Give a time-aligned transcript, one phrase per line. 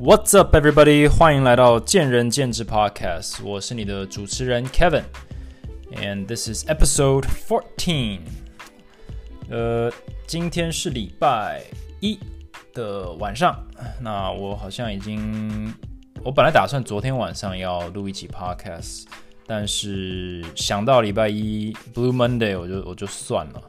[0.00, 1.08] What's up, everybody？
[1.08, 8.20] 欢迎来到见仁见智 Podcast，我是你的主持人 Kevin，and this is episode fourteen。
[9.50, 9.90] 呃，
[10.24, 11.64] 今天是礼拜
[11.98, 12.16] 一
[12.72, 13.60] 的晚上，
[14.00, 15.74] 那我好像已经，
[16.22, 19.06] 我本来打算昨天晚上要录一期 Podcast，
[19.48, 23.60] 但是想到礼拜一 Blue Monday，我就我就算了。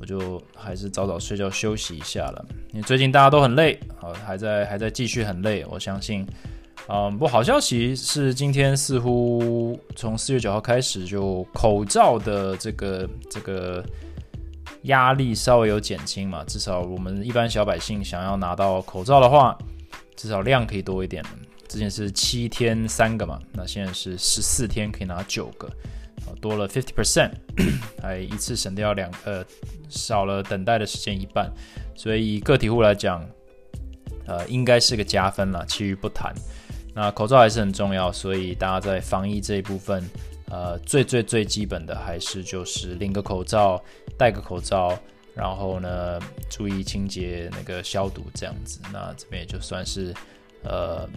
[0.00, 2.44] 我就还是早早睡觉休息一下了。
[2.72, 5.64] 因为最近大家都很累，啊，还在还在继续很累。
[5.68, 6.26] 我相信，
[6.88, 13.84] 嗯，不过好消息是今天似乎从四月九号开始，就口罩的这个这个
[14.84, 16.42] 压力稍微有减轻嘛。
[16.44, 19.56] 至少我们一般小百姓想要拿到口罩的话，
[20.16, 21.22] 至少量可以多一点。
[21.68, 25.70] 之前是七天三个嘛，那现在是十四天可以拿九个。
[26.36, 27.32] 多了 fifty percent，
[28.02, 29.44] 还一次省掉两呃
[29.88, 31.50] 少了等待的时间一半，
[31.94, 33.24] 所以以个体户来讲，
[34.26, 35.64] 呃应该是个加分了。
[35.66, 36.34] 其余不谈。
[36.94, 40.02] 那口罩还是很重要，所以大家在防疫这一部分，
[40.50, 43.82] 呃最最最基本的还是就是领个口罩，
[44.18, 44.98] 戴个口罩，
[45.34, 48.80] 然后呢注意清洁那个消毒这样子。
[48.92, 50.14] 那这边也就算是
[50.64, 51.08] 呃。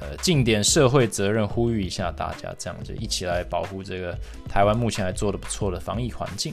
[0.00, 6.52] 呃，尽点社会责任，呼吁一下大家，这样就一起来保护这个台湾目前还做的不错的防疫环境。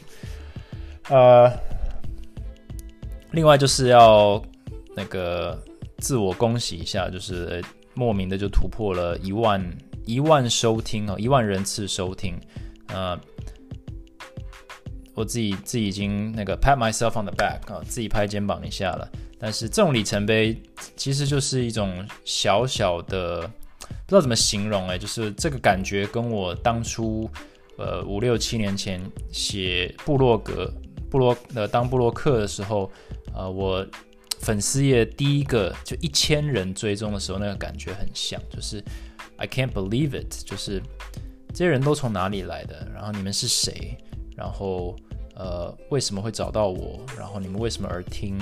[1.10, 1.52] 呃，
[3.32, 4.40] 另外就是要
[4.96, 5.60] 那个
[5.98, 7.64] 自我恭喜一下，就是
[7.96, 9.60] 莫名的就突破了一万
[10.06, 12.40] 一万收听哦，一万人次收听。
[12.90, 13.20] 呃，
[15.16, 19.10] 我自己自己已经那个 pat myself on the back 啊，自己拍肩膀一下了。
[19.40, 20.62] 但是这种里程碑
[20.98, 27.30] 其实就是一种小小的，不知道怎么形容哎，就是这个感觉跟我当初
[27.78, 29.02] 呃五六七年前
[29.32, 30.70] 写部落格、
[31.10, 32.92] 部落呃当部落客的时候，
[33.34, 33.86] 呃我
[34.42, 38.84] 粉丝页第一个就一千人追踪的时候，那个感觉很像，就是
[39.38, 40.82] I can't believe it，就是
[41.54, 42.86] 这些人都从哪里来的？
[42.94, 43.98] 然后你们是谁？
[44.36, 44.98] 然后
[45.36, 47.00] 呃为什么会找到我？
[47.18, 48.38] 然后你们为什么而听？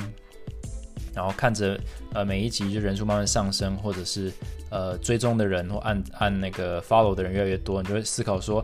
[1.18, 1.80] 然后看着
[2.14, 4.32] 呃每一集就人数慢慢上升，或者是
[4.70, 8.64] 呃追踪的人或按按那个 follow 的人越来越多，你就会思考说，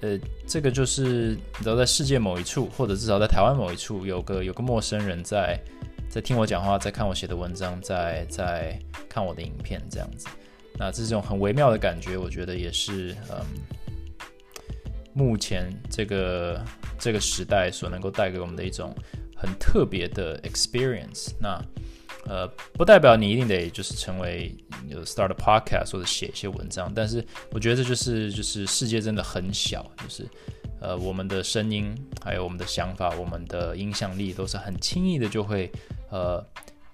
[0.00, 5.60] 呃这个就是你知道在世界某一处，或者至少在台湾某一处有个有个陌生人在
[6.08, 10.28] 在听我讲话，在看我写的文章，在在看我的影片这样子。
[10.78, 13.44] 那这种很微妙的感觉，我觉得也是嗯
[15.12, 16.64] 目前这个
[17.00, 18.94] 这个时代所能够带给我们的一种。
[19.44, 21.62] 很特别的 experience，那
[22.26, 24.56] 呃不代表你一定得就是成为
[24.88, 30.26] 有 start a podcast 或者写一些文章，但是我觉得这就是就是世界真的很小，就是
[30.80, 31.94] 呃我们的声音
[32.24, 35.70] 还有我们的想法，我们的影响力都是很轻易的就会
[36.10, 36.42] 呃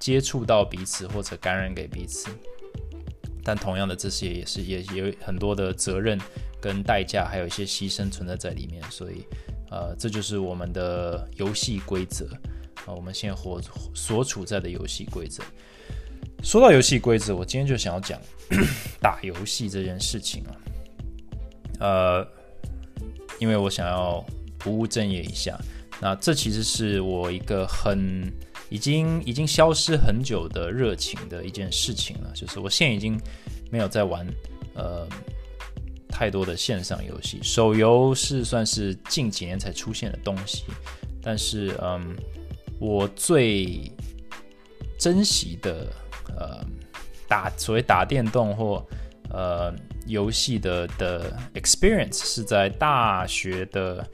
[0.00, 2.28] 接触到彼此或者感染给彼此，
[3.44, 6.18] 但同样的这些也是也有很多的责任
[6.60, 9.24] 跟代价，还有一些牺牲存在在里面，所以。
[9.70, 12.26] 呃，这就是我们的游戏规则
[12.84, 13.60] 啊，我们现在活
[13.94, 15.44] 所处在的游戏规则。
[16.42, 18.20] 说到游戏规则，我今天就想要讲
[19.00, 20.50] 打游戏这件事情啊。
[21.78, 22.28] 呃，
[23.38, 24.24] 因为我想要
[24.58, 25.56] 不务正业一下，
[26.00, 28.28] 那这其实是我一个很
[28.70, 33.16] 已经已经消失很久的热情的一件事情了，就是我现在已经
[33.70, 34.26] 没有在玩
[34.74, 35.08] 呃。
[36.10, 40.64] 太多的线上游戏，手游是算是近几年才出现的东西，
[41.22, 42.16] 但是嗯，
[42.78, 43.90] 我最
[44.98, 45.86] 珍惜的
[46.36, 46.62] 呃
[47.28, 48.84] 打所谓打电动或
[49.30, 49.72] 呃
[50.06, 54.04] 游戏的的 experience 是在大学的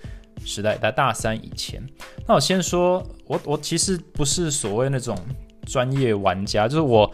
[0.45, 1.83] 时代，在大三以前。
[2.29, 5.19] 那我先说，我我其实不是所谓那种
[5.67, 7.11] 专业玩家，就是我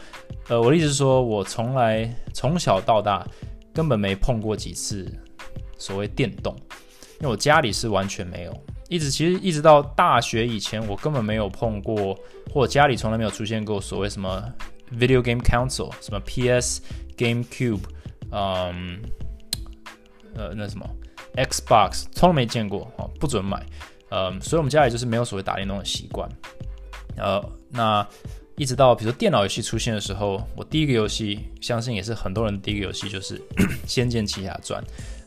[0.48, 3.26] 呃我的意思是说，我从来从小到大。
[3.72, 5.10] 根本没碰过几次
[5.78, 6.55] 所谓电动，
[7.21, 12.19] 因为我家里是完全没有，一直其实一直到大学以前，我根本没有碰过，
[12.53, 14.45] 或者家里从来没有出现过所谓什么
[14.92, 16.83] video game console，什么 PS、
[17.16, 17.80] GameCube，
[18.30, 19.01] 嗯，
[20.34, 20.86] 呃，那什么
[21.34, 23.65] Xbox，从来没见过，哦，不准买，
[24.10, 26.28] 嗯，所以我们家里就是没有所谓打电动的习惯，
[27.16, 28.07] 呃，那。
[28.62, 33.36] 一直到比如说电脑游戏出现的时候，我第一个游戏相信也是很多人第一个游戏就是
[33.88, 34.80] 《仙剑奇侠传》，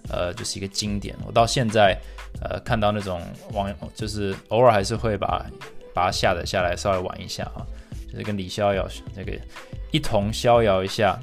[0.09, 1.13] 呃，就是一个经典。
[1.27, 1.99] 我到现在
[2.41, 3.21] 呃看到那种
[3.51, 5.45] 网，就是偶尔还是会把
[5.93, 7.59] 把它下载下来稍微玩一下啊，
[8.09, 9.37] 就是跟李逍遥那个
[9.91, 11.19] 一同逍遥一下。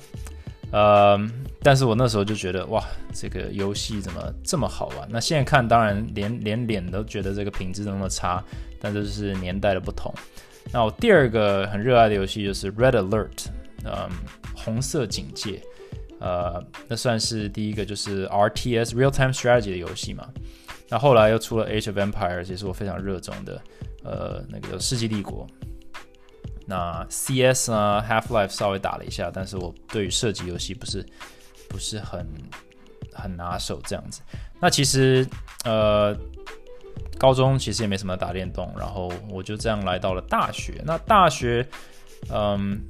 [0.70, 1.18] 呃，
[1.62, 5.08] 但是我那时候就觉得哇，这个游戏怎么这么好玩？
[5.10, 8.44] 那现在看当然连连脸都觉得这个品质那么差，
[8.78, 10.14] 但这是年代的不同。
[10.70, 13.28] 那我第二个很热爱的游戏就是《Red Alert》，
[13.84, 14.08] 嗯，
[14.54, 15.62] 红色警戒，
[16.20, 20.28] 呃，那算是第一个就是 RTS Real Time Strategy 的游戏嘛。
[20.88, 23.62] 那后来又出了 Age of Empires，也是我非常热衷的，
[24.04, 25.46] 呃，那个世纪帝国。
[26.64, 31.04] 那 CS 呢，Half Life 稍微打了一下，但是我对于射击游戏不是
[31.68, 32.26] 不是很
[33.12, 34.20] 很拿手这样子。
[34.60, 35.26] 那其实
[35.64, 36.16] 呃，
[37.18, 40.82] 高中其实也没什么打电动，然后我就这样来到了大学。
[40.84, 41.66] 那大学，
[42.30, 42.80] 嗯，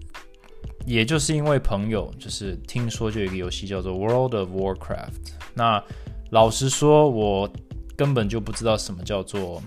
[0.87, 5.33] 也就是因为朋友，就是听说就有一个游戏叫做 World of Warcraft。
[5.55, 5.83] 那
[6.31, 7.51] 老实说，我
[7.97, 9.63] 根本就不知道什么叫做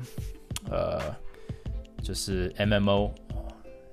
[0.69, 0.99] 呃，
[2.03, 3.11] 就是 MMO。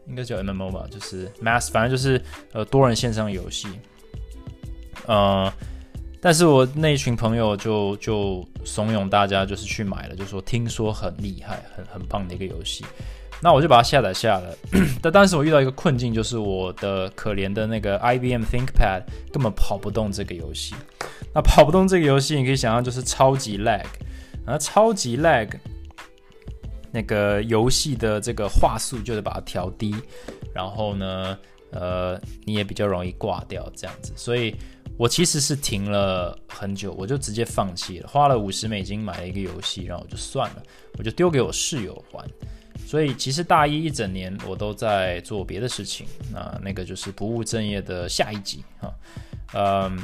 [0.08, 2.20] 应该叫 MMO 吧，就是 Mass，反正就是
[2.52, 3.68] 呃多人线上游戏。
[5.06, 5.50] 呃，
[6.22, 12.84] 但是我那一群朋友就就怂恿大家就是去买了，就说听说很厉害，很很棒的一个游戏。
[13.42, 14.56] 那我就把它下载下了。
[15.02, 19.02] 但当时我遇到一个困境，就是我的可怜的那个 IBM ThinkPad
[19.32, 20.76] 根本跑不动这个游戏。
[21.34, 23.84] 那跑不动这个游戏，你可以想象就是超级 lag，
[24.46, 25.48] 然后，超级 lag。
[26.94, 29.94] 那个游戏的这个画素就得把它调低，
[30.54, 31.38] 然后呢，
[31.70, 34.54] 呃，你也比较容易挂掉这样子，所以
[34.96, 40.62] 我其实是停了很久，我就直接放弃了，花了五十美金买了一个游戏，然后我就算了，
[40.98, 42.24] 我就丢给我室友玩。
[42.86, 48.94] 所以其实大一一整年我都在做别的事情，那那个就是不务正业的下一集哈，
[49.54, 49.98] 嗯，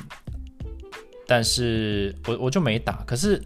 [1.26, 3.43] 但是我我就没打，可是。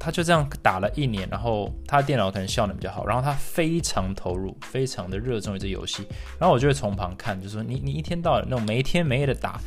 [0.00, 6.06] 他就这样打了一年，然后他电脑可能效能比较好，然后他非常投入，非常的热衷于这游戏，
[6.38, 9.60] 然后我就会从旁看，就说你你一天到晚那种没天没夜的打，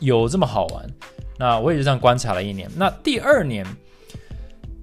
[0.00, 0.86] 有这么好玩？
[1.38, 2.68] 那我也就这样观察了一年。
[2.76, 3.64] 那第二年，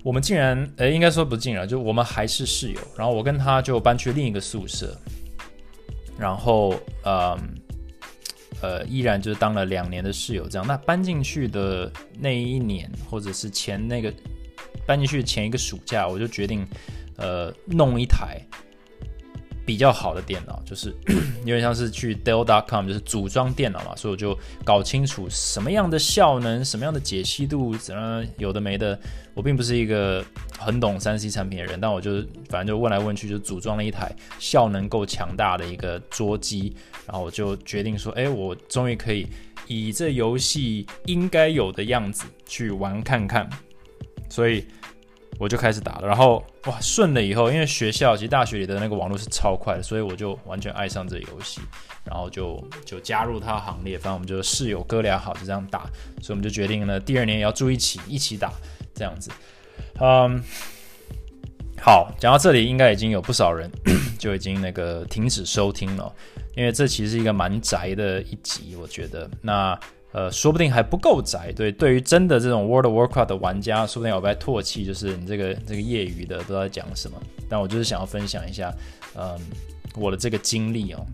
[0.04, 4.98] 我们竟然，呃，应该说不竟然，就我们还是室友，然后我跟他就搬去另一个宿舍，
[6.18, 6.74] 然后，
[7.04, 7.38] 嗯，
[8.62, 10.66] 呃，依然就是当了两年的室友这样。
[10.66, 14.14] 那搬进去的那一年，或者是前那个。
[14.86, 16.66] 搬进去前一个暑假，我就决定，
[17.18, 18.40] 呃，弄一台
[19.68, 20.96] 比较好的电脑，就是
[21.44, 23.94] 有点像是去 Dell.com，就是组装电脑嘛。
[23.98, 28.98] 所以我就搞清楚什么样的效能、什么样的解析度，怎样有的没的。
[29.34, 30.24] 我并不是一个
[30.58, 34.10] 很懂三 C 产品的人，但我就反正就问来问去，就组装了一台
[34.40, 36.74] 效能够强大的一个桌机。
[37.06, 39.28] 然后我就决定说，哎，我终于可以
[39.68, 43.50] 以这游戏应该有的样子去玩看看。
[44.30, 44.66] 所以
[45.40, 51.62] 我就开始打了，然后哇顺了以后，因为学校其实大学里的那个网络是超快的，所以我就完全爱上这游戏，
[52.04, 53.98] 然后就就加入他行列。
[53.98, 55.82] 反正我们就室友哥俩好，就这样打。
[56.22, 58.52] 所以我们就决定呢，第二年也要住一起，一起打
[58.96, 59.30] 这样子。
[60.00, 60.42] 嗯，
[61.80, 63.72] 好，讲到这里，应该已经有不少人
[64.18, 66.12] 就已经那个停止收听了，
[66.56, 69.80] 因为这其实是一个蛮宅的一集，我觉得那。
[70.12, 71.52] 呃，说不定还不够窄。
[71.56, 77.22] 对，对于真的这种 World of Warcraft 的玩家，说不定我被唾弃，就是你这个这个业余的都在讲什么。
[77.50, 78.74] 但我就是想要分享一下，
[79.16, 79.38] 嗯，
[79.96, 81.06] 我的这个经历哦。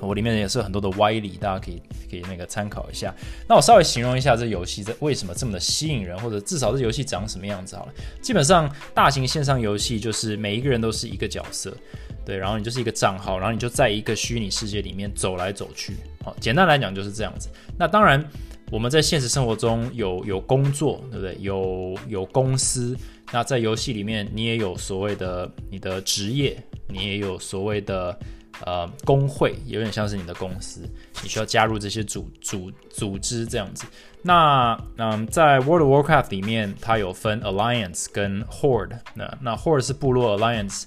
[0.00, 1.80] 我里面也是很多的歪理，大家可以
[2.10, 3.14] 可以那个参考一下。
[3.48, 7.92] 那我稍微形容一下这游戏这为什么这么的吸引人，或者至少这游戏长什么样子好了。
[8.20, 11.74] 基本上大型线上游戏就是每一个人都是一个角色，
[12.26, 15.96] 对，然后你就是一个账号，然后你就在一个虚拟世界里面走来走去。
[16.24, 17.50] 好，简单来讲就是这样子。
[17.78, 18.24] 那当然，
[18.70, 21.36] 我们在现实生活中有有工作，对不对？
[21.38, 22.96] 有有公司。
[23.30, 26.56] 那在游戏里面，你也有所谓的你的职业，
[26.88, 28.18] 你也有所谓的
[28.64, 30.80] 呃工会，有点像是你的公司，
[31.22, 33.84] 你需要加入这些组组组织这样子。
[34.22, 38.98] 那嗯，在 World of Warcraft 里面，它有分 Alliance 跟 Horde。
[39.14, 40.84] 那那 Horde 是部落，Alliance。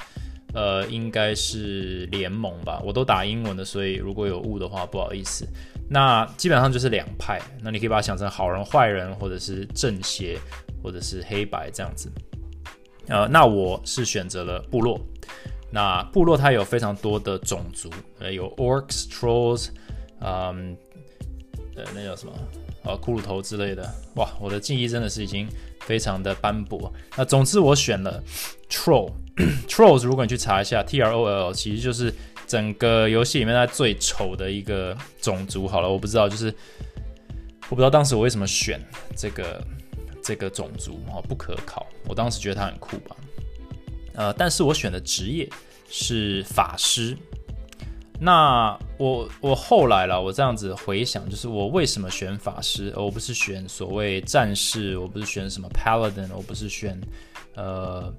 [0.58, 5.48] 呃，应该是联盟吧，我都打英文的，所以如果有误的话，不好意思。
[5.88, 10.36] 那基本上就是两派，那你可以把它想成好人、坏人，或者是正邪，
[10.82, 12.12] 或者是黑白这样子。
[13.08, 15.00] 呃，那我是选择了部落。
[15.70, 19.68] 那部落它有非常多的种族，呃，有 Orcs、Trolls，
[20.22, 20.76] 嗯，
[21.76, 22.34] 呃，那叫什么？
[22.84, 23.88] 呃，骷髅头之类的。
[24.16, 25.48] 哇，我的记忆真的是已经
[25.82, 26.92] 非常的斑驳。
[27.16, 28.24] 那总之我选了
[28.68, 29.12] Troll。
[29.68, 32.12] Trolls，如果你去查一下，T R O L，其实就是
[32.48, 35.68] 整个游戏里面它最丑的一个种族。
[35.68, 36.48] 好了，我不知道，就是
[37.70, 38.82] 我不知道当时我为什么选
[39.16, 39.64] 这个
[40.24, 41.86] 这个种族哦，不可考。
[42.08, 43.16] 我当时觉得它很酷吧，
[44.16, 45.48] 呃，但是我选的职业
[45.88, 47.16] 是法师。
[48.20, 57.00] 那我我后来了，我这样子回想，就是我为什么选法师，而不是选所谓战士，我不是选什么 Paladin，我不是选
[57.54, 58.12] 呃。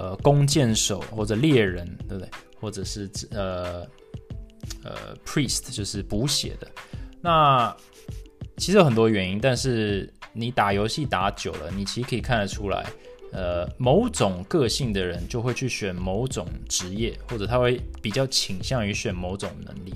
[0.00, 2.30] 呃，弓箭手或者猎人，对不对？
[2.58, 3.86] 或者是呃
[4.82, 6.66] 呃 priest，就是补血的。
[7.20, 7.76] 那
[8.56, 12.86] 其实有很多原因，但是你打游戏打久了，你其实可以看得出来，
[13.32, 19.92] 呃，某种个性的人就会去选某种职业，或者他会比较倾向于选某种能力。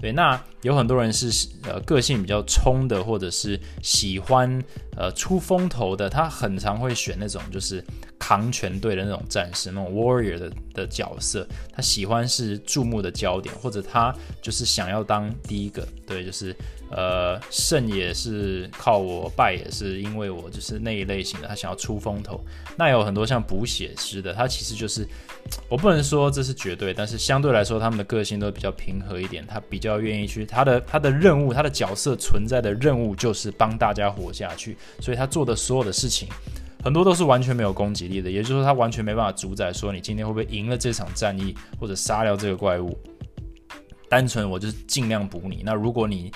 [0.00, 4.62] 对，那有很多人是呃个性比较冲的，或者是喜欢
[4.96, 7.84] 呃出风头的，他很常会选那种就是
[8.18, 11.46] 扛全队的那种战士，那种 warrior 的的角色。
[11.72, 15.86] 他喜欢是注目的焦点，或者他就是想要当第一个。
[16.06, 16.54] 对，就是
[16.90, 22.42] 呃胜也是靠我，败也是因为我，就是那一类型的，他想要出风头。
[22.76, 25.06] 那有很多像补血师的，他其实就是。
[25.66, 29.46] 我不能说这是绝对，但是相对来说，他们的个性都比较平和一点。
[29.46, 36.28] 他比较愿意去他的他的任务，他的角色存在的任务就是帮大家活下去，所以他做的所有的事情，
[36.82, 38.30] 很多都是完全没有攻击力的。
[38.30, 42.98] 也就是说，他完全没办法主宰说你今天会不会赢了这场战役，或者杀掉这个怪物。
[44.08, 45.62] 单纯我就是尽量补你。
[45.64, 46.32] 那如果你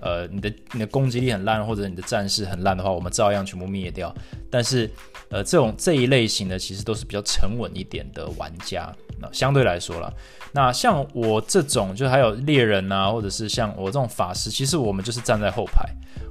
[0.00, 4.14] 呃你的你的攻击力很烂，或者你的战士很烂的话，我们照样全部灭掉。
[4.50, 4.90] 但是。
[5.30, 10.12] 呃，这种这一类型的其实都是比较沉稳一点的玩家，那相对来说了，
[10.52, 15.82] 那像我这种，就还有猎人啊，或者是像我这种法师，其实我们就是站在后排，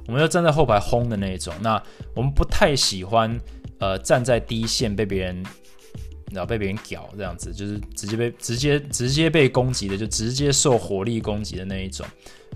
[0.06, 1.52] 我们要站在后排轰的那一种。
[1.60, 1.82] 那
[2.14, 3.38] 我们不太喜欢
[3.78, 5.44] 呃站在第一线被别人，
[6.34, 12.04] 然后被别人屌这样子，就是直接被直接直接被攻击的，就直接受火力攻击的那一种。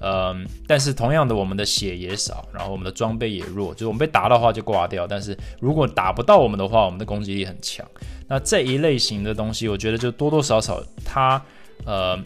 [0.00, 5.06] 嗯，但是同样的，我们的血也少，然后我们的装备也弱，就是我们被打到话就挂掉。
[5.06, 7.84] 但是如果打不到我们的话，我们的攻击力很强。
[8.28, 11.44] 那这一类型的东西，我觉得就多多少少，它
[11.84, 12.16] 呃，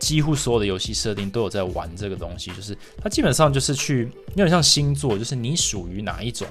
[0.00, 6.44] 几乎所有的游戏设定都有在玩这个东西，就是它基本上就是去有点像星座，就是你属于哪一种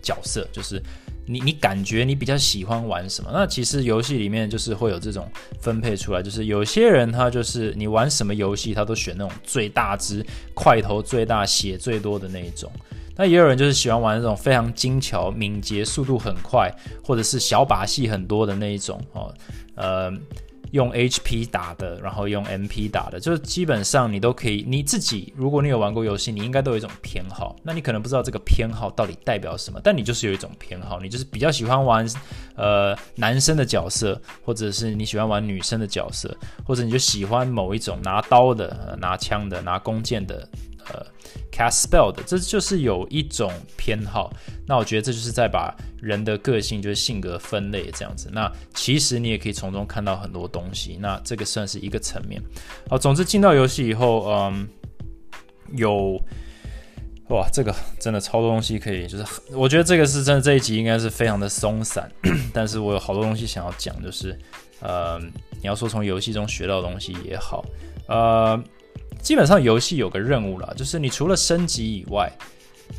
[0.00, 0.80] 角色，就是。
[1.28, 3.30] 你你感觉你比较喜欢玩什么？
[3.32, 5.30] 那其实游戏里面就是会有这种
[5.60, 12.72] 分配出来，就是有些人他就是你玩什么游戏他都选那种最大只、块头最大、血最多的那一种。
[13.14, 16.72] 那也有人就是喜欢玩那种非常精巧、敏捷、速度很快，
[17.04, 19.34] 或者是小把戏很多的那一种哦，
[19.74, 20.12] 呃。
[20.72, 24.64] 用 HP 打的，然后用 MP 打的，就是基本上你都可以。
[24.66, 27.56] 你自己，如果你有玩过游戏，你应该都有一种偏好。
[27.62, 32.06] 那你可能不知道这个偏好到底代表什么，但你就是有一种偏好，你就是比较喜欢玩
[32.54, 40.48] 呃男生的角色，或者是你喜欢玩女生的角色，或者你就喜欢某一种拿刀的、拿枪的、拿弓箭的。
[40.90, 41.06] 呃
[41.52, 44.32] ，cast spell 的，这就是有一种偏好。
[44.66, 48.30] 那我觉得这就是在把人的个性，就是性格分类这样子。
[48.32, 50.96] 那其实你也可以从中看到很多东西。
[51.00, 52.42] 那这个算是一个层面。
[52.88, 54.68] 好，总之进到游戏以后，嗯，
[55.74, 56.18] 有
[57.28, 62.10] 哇，这个真的超多东西可以，就是我觉得这个是真的这一集应该是非常的松散，
[62.54, 64.38] 但是我有好多东西想要讲，就是
[64.80, 65.20] 呃，
[65.60, 67.64] 你要说从游戏中学到东西也好，
[68.06, 68.62] 呃。
[69.22, 72.32] 基本上游戏有个任务了，就是你除了升级以外，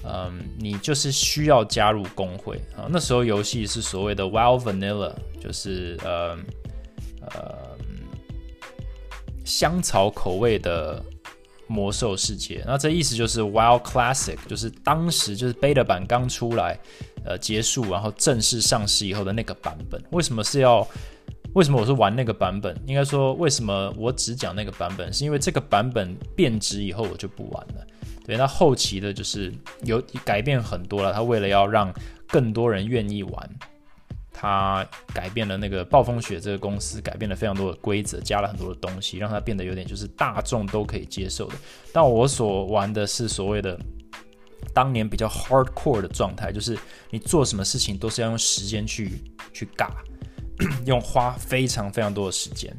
[0.03, 2.85] 嗯，你就是需要加入工会啊。
[2.89, 6.37] 那时候游戏是所谓的 Wild Vanilla，就是呃
[7.21, 7.77] 呃
[9.43, 11.03] 香草口味的
[11.65, 12.63] 魔兽世界。
[12.67, 16.79] 那这意思就是 Wild Classic，就是当时就是 Beta 版刚出来，
[17.25, 19.99] 呃结束，然后正式上市以后的那个版本。
[20.11, 20.87] 为什么是要？
[21.53, 22.79] 为什么我是玩那个版本？
[22.85, 25.11] 应该说，为什么我只讲那个版本？
[25.11, 27.85] 是因为这个版本变质以后，我就不玩了。
[28.23, 29.51] 对，那后期的就是
[29.83, 31.11] 有改变很多了。
[31.11, 31.91] 他为了要让
[32.27, 33.49] 更多人愿意玩，
[34.31, 41.55] 他改变了那个暴风雪这个公司，改变了非常多的规则，加了很多的东西，让它变得有点就是大众都可以接受的。
[41.91, 43.77] 但我所玩的是所谓的
[44.71, 46.77] 当年比较 hardcore 的状态，就是
[47.09, 49.89] 你做什么事情都是要用时间去去尬。
[50.85, 52.75] 用花非常非常多的时间。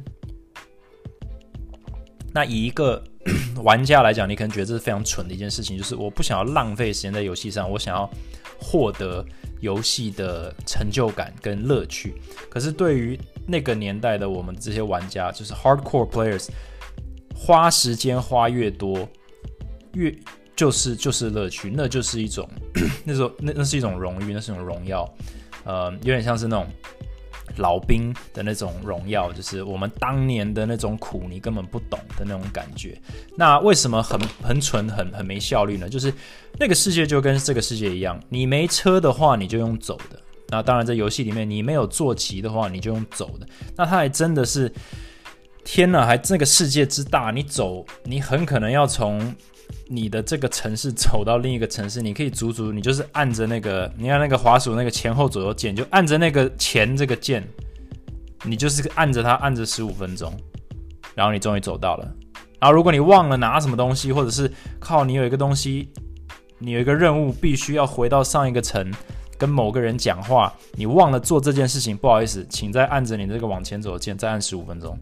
[2.33, 3.03] 那以一个
[3.61, 8.09] 玩家来讲，你可能觉得这是非常蠢的一件事情，就是我不想要浪费时间在游戏上，我想要
[8.57, 9.25] 获得
[9.59, 12.15] 游戏的成就感跟乐趣。
[12.49, 16.47] 可是对于那个年代的我们这些玩家，就是 hardcore players，
[17.35, 19.07] 花时间花越多，
[19.93, 20.15] 越
[20.55, 22.49] 就是就是乐趣，那就是一种
[23.03, 25.07] 那时候那那是一种荣誉，那是一种荣耀，
[25.65, 26.65] 呃，有点像是那种。
[27.57, 32.99] 老兵的那种荣耀，就是我们当年的那种苦，你根本不懂的那种感觉。
[33.35, 35.89] 那为什么很很蠢、很很没效率呢？
[35.89, 36.13] 就是
[36.59, 40.19] 那个世界就跟这个世界一样，你没车的话，你就用走的。
[40.49, 43.47] 那当然，在游戏里面，你没有坐骑的话，你就用走的。
[43.75, 44.71] 那它还真的是，
[45.63, 46.05] 天哪！
[46.05, 49.35] 还这个世界之大，你走，你很可能要从。
[49.87, 57.43] 你的这个城市走到另一个城市，你可以足足，你就是按着那个，你看那个滑鼠那个前后左右键，就按着那个前这个键，
[58.43, 60.33] 你就是按着它按着十五分钟，
[61.15, 62.11] 然后你终于走到了。
[62.59, 65.89] 然后如果你忘了拿什么东西，或者是靠你有一个东西，
[66.59, 68.91] 你有一个任务必须要回到上一个层
[69.37, 74.97] 跟某个人讲话，你忘了做这件事情，不好意思，请再按着你这个往前走的键再按十五分钟。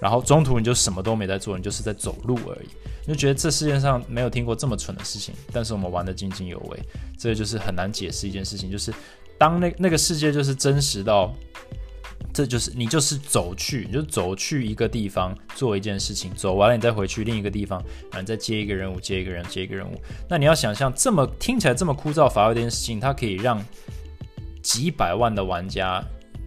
[0.00, 2.68] 然后中途你就什么都没在做，你就是在走路而已。
[3.06, 6.78] 就觉得这世界上没有听过这么蠢的事情，但是我们玩的津津有味。
[7.18, 8.92] 这个就是很难解释一件事情，就是
[9.38, 11.34] 当那那个世界就是真实到，
[12.32, 20.00] 这就是你就是走去，你就走去一个地方做一件事情，走完了你再回去另一个地方，然后再接一个任务，接一个人，接一个任务。
[20.28, 23.62] 那你要想象这么听起来这么枯燥乏味的一件事情，它可以让
[24.62, 26.02] 几百万的玩家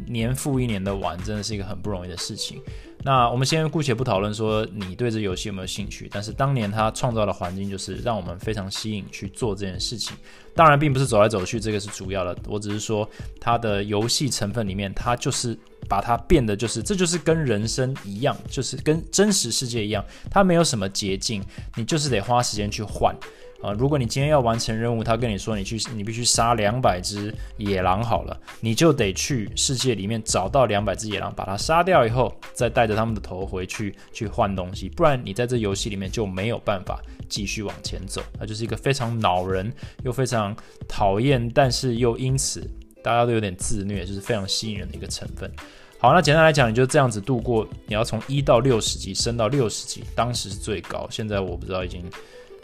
[0.07, 2.61] 年复一年的玩，真的是一个很不容易的事情。
[3.03, 10.17] 那我们先姑且不讨论说你对这游戏有没有兴趣，但是当年他创造的环境就是让我们非常吸引去做这件事情。
[10.55, 13.07] 当然，并不是走来走去这个是主要的，我只是说
[13.39, 21.43] 它的游戏成分里面，它就是把它变得就是这就是跟人生一样，就是跟真实世界一样，它没有什么捷径，
[21.75, 23.15] 你就是得花时间去换。
[23.61, 38.21] 啊，如果你今天要完成任务，他跟你说你去，你必须杀两百只野狼好了，你就得去世界里面找到两百只野狼，把它杀掉以后，再带着他们的头回去去换东西，不然你在这游戏里面就没有办法继续往前走。
[38.39, 39.73] 它就是一个非常恼人
[40.03, 40.55] 又非常
[40.87, 42.61] 讨厌，但是又因此
[43.03, 45.51] 大家都有点自虐，就是非常吸引人的一个成分。
[45.97, 52.05] 好，那简单来讲，你就这样子度过，你要从一到六十级升到六十级，当时是最高，现在我不知道已经。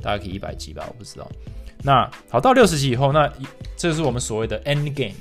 [0.02, 1.30] 大概可以一百级吧，我不知道。
[1.84, 3.30] 那好，到六十级以后，那
[3.76, 5.16] 这是我们所谓的 end game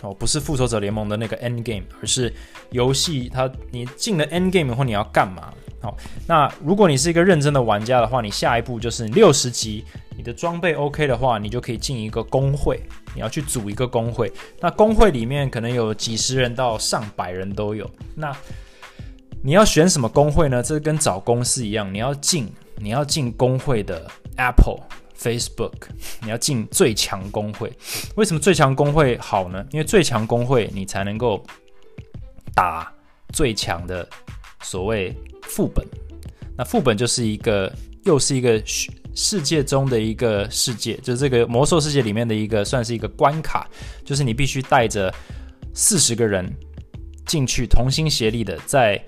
[0.00, 2.32] 哦，不是复仇者联盟的那个 end game，而是
[2.70, 5.52] 游戏它你进了 end game 以后你要干嘛？
[5.80, 9.84] 好，那如果你是一个认真的玩家的话，你下一步就是六十级，
[10.16, 12.80] 你的装备 OK 的话，你就可以进一个工会，
[13.14, 14.32] 你要去组一个工会。
[14.60, 17.88] 那工会里面可能有几十人到上百人都有。
[18.16, 18.34] 那
[19.42, 20.62] 你要选什么工会呢？
[20.62, 22.50] 这跟找公司一样，你要进。
[22.80, 24.80] 你要进工会的 Apple、
[25.18, 25.88] Facebook，
[26.22, 27.72] 你要进最强工会。
[28.14, 29.66] 为什么最强工会好呢？
[29.72, 31.44] 因为最强工会你才能够
[32.54, 32.92] 打
[33.32, 34.08] 最强的
[34.62, 35.12] 所谓
[35.42, 35.84] 副本。
[36.56, 37.72] 那副本就是一个，
[38.04, 38.62] 又是一个
[39.14, 43.68] 世界中的一个世界，就是这个魔兽世界里面的一个，算是一个关卡。
[44.04, 45.12] 就是你必须带着
[45.74, 46.48] 四十个人
[47.26, 49.00] 进去，同心协力的在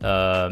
[0.00, 0.50] 呃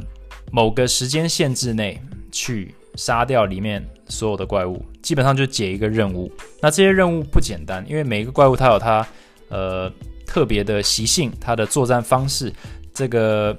[0.52, 2.00] 某个时间限制内。
[2.30, 6.30] 去杀掉里面所有的怪物，基本上就解一个任务。
[6.60, 9.06] 那这些任务不简单，因为每一个怪物它有它
[9.48, 9.90] 呃
[10.26, 12.52] 特别的习性，它的作战方式。
[12.92, 13.56] 这个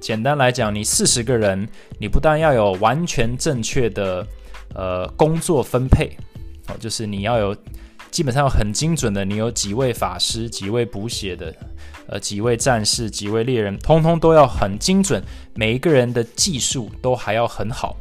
[0.00, 1.66] 简单来讲，你四十个人，
[1.98, 4.26] 你不但要有完全正确的
[4.74, 6.16] 呃工作分配，
[6.68, 7.56] 哦，就是你要有
[8.10, 11.54] 基本上很精准的，你有几位法师、几位补血的。
[12.06, 15.22] 呃，几位战士、几位猎人，通通都要很精准，
[15.54, 17.96] 每一个人的技术都还要很好，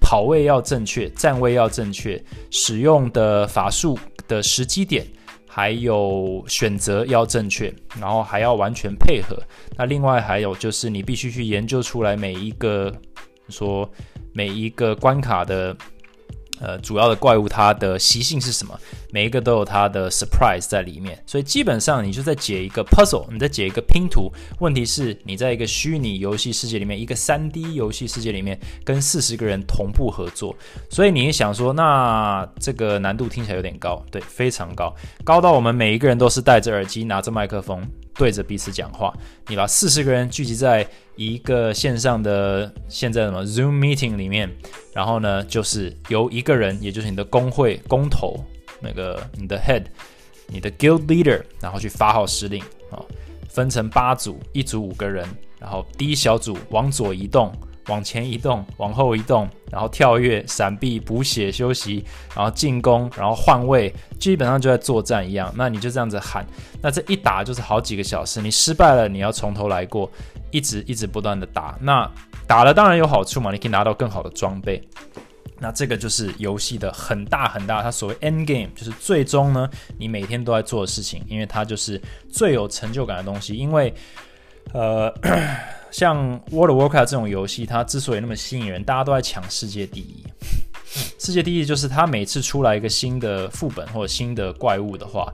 [0.00, 5.06] 跑位要正确，站位要正确，使用的法术的时机点
[5.48, 9.40] 还有选择要正确，然后还要完全配合。
[9.76, 12.92] 那另外还有就是，你必须去研究出来每一个
[13.48, 13.88] 说
[14.32, 15.76] 每一个关卡的。
[16.60, 18.78] 呃，主要的怪物它的习性是什么？
[19.10, 24.32] 每一个都有它的 surprise 在里面，所以基本上你就在解一个 puzzle，你在解一个拼图。
[24.60, 30.54] 问题是你在一个虚拟游戏世界里面，一个三 D 游戏世界里面，跟四十个人同步合作。
[30.88, 37.82] 所以你也想说，那这个难度听起来有点高，对，非常高，高到我们每一个人都是戴着耳机，拿着麦克风。
[38.14, 39.12] 对着彼此讲话，
[39.48, 44.50] 你把四十个人聚集在一个线上的现在什么 Zoom meeting 里面，
[44.92, 48.44] 然后呢，就是由一个人，也就是你的工会工头，
[48.80, 49.84] 那个你的 head，
[50.46, 53.02] 你的 guild leader，然后去发号施令啊，
[53.48, 57.52] 分成八组，一组五个人，然后第一小组往左移动。
[57.88, 65.52] 往前移动，往后移动，然后跳跃、闪避、补血、休息，然后进攻，然后换位，基本上就在作战一样。
[65.56, 66.46] 那你就这样子喊，
[66.80, 68.40] 那这一打就是好几个小时。
[68.40, 70.10] 你失败了，你要从头来过，
[70.50, 71.76] 一直一直不断的打。
[71.80, 72.10] 那
[72.46, 74.82] 打了当然有好处嘛，你可以拿到更好的装备。
[75.60, 83.54] 那这个就是游戏的很大很大，它所谓 end game 就是最终呢，你每天都在做的事情，因为它就是最有成就感的东西。
[83.54, 83.94] 因为，
[84.72, 85.12] 呃。
[85.94, 86.18] 像
[86.50, 90.24] World of Warcraft 这种游戏，它之所以那么吸引人，大家都在抢世界第一。
[91.20, 95.32] 世界第一就是它每次出来一个新的副本或者新的怪物的话，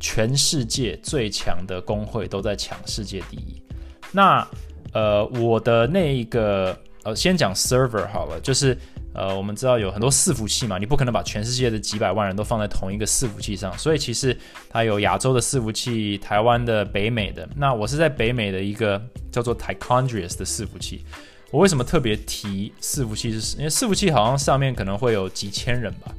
[0.00, 3.62] 全世界最强的工会都在抢世界第一。
[4.10, 4.44] 那
[4.92, 8.76] 呃，我的那一个呃，先讲 server 好了，就是
[9.14, 14.36] 呃，我们知道有很多伺服器嘛，你不可能把全世界的几百万人都放在同一个伺服器上，所以其实
[14.70, 17.48] 它有亚洲的伺服器、台湾的、北美的。
[17.54, 21.04] 那我是在北美的一个叫做 Tichondrius 的伺服器。
[21.50, 23.38] 我为什么特别提伺服器？
[23.38, 26.10] 是因为伺服器好像上面可能会有几千人吧，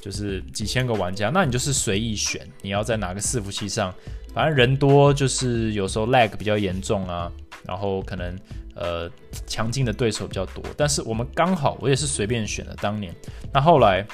[0.00, 3.92] 就是几千个玩家，那你就是随意选，你要在哪个伺服器上，
[4.32, 7.28] 反正人多就是有时候 lag 比较严重啊，
[7.68, 8.34] 然后可能。
[8.80, 9.10] 呃，
[9.44, 12.72] 强劲的对手比较多，但是我们刚好，我也是随便选的。
[12.80, 13.12] 当年，
[13.52, 14.06] 那后来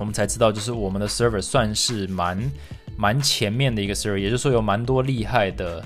[0.00, 2.50] 我们才知道，就是我们的 server 算是蛮
[2.96, 5.80] 蛮前面的一个 server，也就是说有蛮多厉害的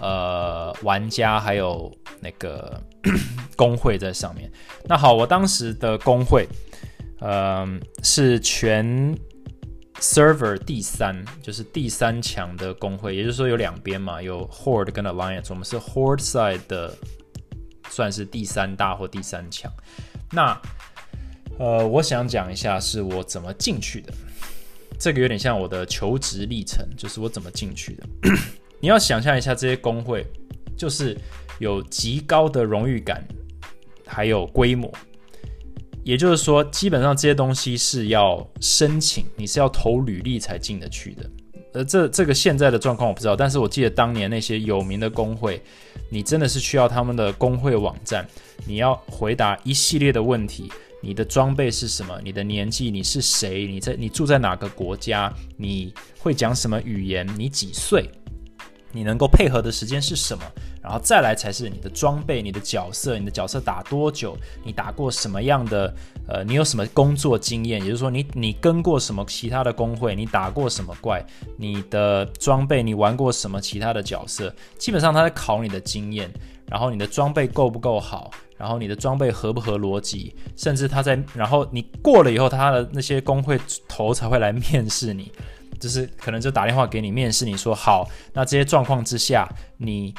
[0.00, 2.82] 呃玩家，还有那个
[3.54, 4.50] 工会在上面。
[4.86, 6.48] 那好，我当时的工会，
[7.20, 9.16] 嗯，是全
[10.04, 16.94] server 第三，就是第三强的工会，也就是说有两边嘛，有 horde 跟 alliance，我们是 horde side 的。
[17.90, 19.70] 算是第三大或第三强。
[20.32, 20.60] 那
[21.58, 24.12] 呃，我想讲一下是我怎么进去的。
[24.98, 28.06] 这个有点像我的求职历程，就是我怎么进去的。
[28.80, 30.26] 你要想象一下，这些工会
[30.76, 31.16] 就是
[31.60, 33.22] 有极高的荣誉感，
[34.06, 34.92] 还有规模。
[36.04, 41.30] 也就是说，基本上这些东西是要申请，你是要投履历才进得去的。
[41.72, 45.60] 呃，这这个现在的状况我不知道，但是我记得当年那些有名的工会，
[46.08, 48.24] 你真的是需要他们的工会网站，
[48.66, 52.20] 你要回答一系列的问题，你的装备是什么？
[52.22, 52.90] 你的年纪？
[52.90, 53.66] 你是谁？
[53.66, 55.34] 你在你住在哪个国家？
[55.56, 57.26] 你会讲什么语言？
[57.36, 58.08] 你几岁？
[58.94, 60.44] 你能够配合的时间是什么？
[60.80, 64.36] 然后再来才是你的装备、你的角色、你的角色打多久？
[64.62, 65.92] 你打过什么样的？
[66.28, 67.80] 呃，你有什么工作经验？
[67.80, 70.14] 也就是说，你你跟过什么其他的工会？
[70.14, 71.24] 你打过什么怪？
[71.56, 74.54] 你的装备，你玩过什么其他的角色？
[74.78, 76.30] 基本上他在考你的经验，
[76.66, 78.30] 然后你的装备够不够好？
[78.56, 80.34] 然后你的装备合不合逻辑？
[80.56, 85.30] 甚至他在，然后你过了以后，他的那些工会头才会来面试你，
[85.84, 90.14] 就是可能就打电话给你面试，你说好，那这些状况之下，你。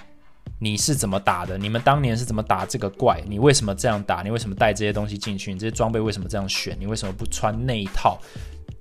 [0.57, 1.57] 你是怎么打的？
[1.57, 3.21] 你们当年是怎么打这个怪？
[3.27, 4.21] 你为什么这样打？
[4.21, 5.51] 你为什么带这些东西进去？
[5.51, 6.77] 你这些装备为什么这样选？
[6.79, 8.17] 你为什么不穿那一套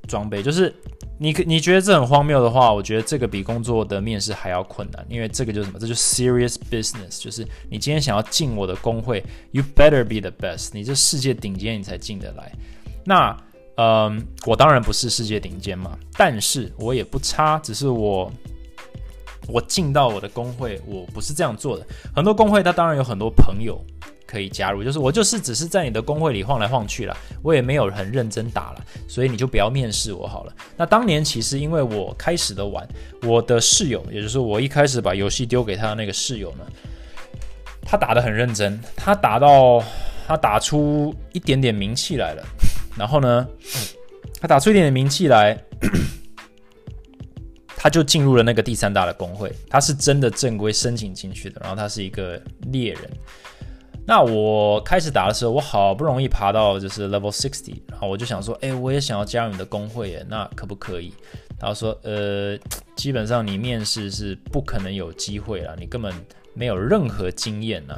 [0.07, 0.41] 装备？
[0.41, 0.73] 就是
[1.19, 5.79] 你你觉得这很荒谬的话，我觉得这个比工作的面试还要困难，因为这个就是什么？
[5.81, 12.53] 这就是 serious business，就是你今天想要进我的工会，you better be the best，你这世界顶尖你才进得来。
[13.05, 13.37] 那
[13.77, 18.31] 嗯，我当然不是世界顶尖嘛，但是我也不差，只是我。
[19.47, 21.87] 我进到我的工会，我不是这样做的。
[22.17, 23.79] 很多工会，他当然有很多朋友
[24.27, 30.53] 可以加入，就是我就是只是在你的工会里晃来晃去了，我也没有很认真打了，所以你就不要面试我好了。
[30.79, 32.89] 那当年其实因为我开始的晚，
[33.23, 36.65] 我的室友，也就是我一开始把游戏丢给他的那个室友呢，
[37.83, 39.85] 他打的很认真，他打到
[40.27, 42.43] 他打出一点点名气来了，
[42.97, 43.47] 然后呢，
[44.41, 45.59] 他打出一点点名气来。
[47.77, 52.41] 他就进入了那个第三大的工会，他是真的正规申请进去的，然后他是一个
[52.73, 53.03] 猎人。
[54.07, 61.13] 那我开始打的时候，我好不容易爬到就是 level sixty，然后我就想说，哎，我也想要加入你的工会耶，那可不可以？
[61.59, 62.57] 他说，呃，
[62.97, 66.11] 基本上你面试是不可能有机会了，你根本
[66.55, 67.95] 没有任何经验呢。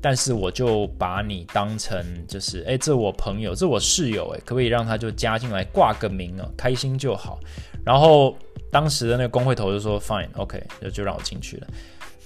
[0.00, 6.48] 但是我就把你当成就是，哎，这我朋友，这我室友，哎，可不可以让他就加进来挂个名哦？
[6.56, 7.38] 开心就好。
[7.84, 8.36] 然后。
[8.70, 11.66] 当时的那个工会头就说 “fine，OK”，就就让我进去了。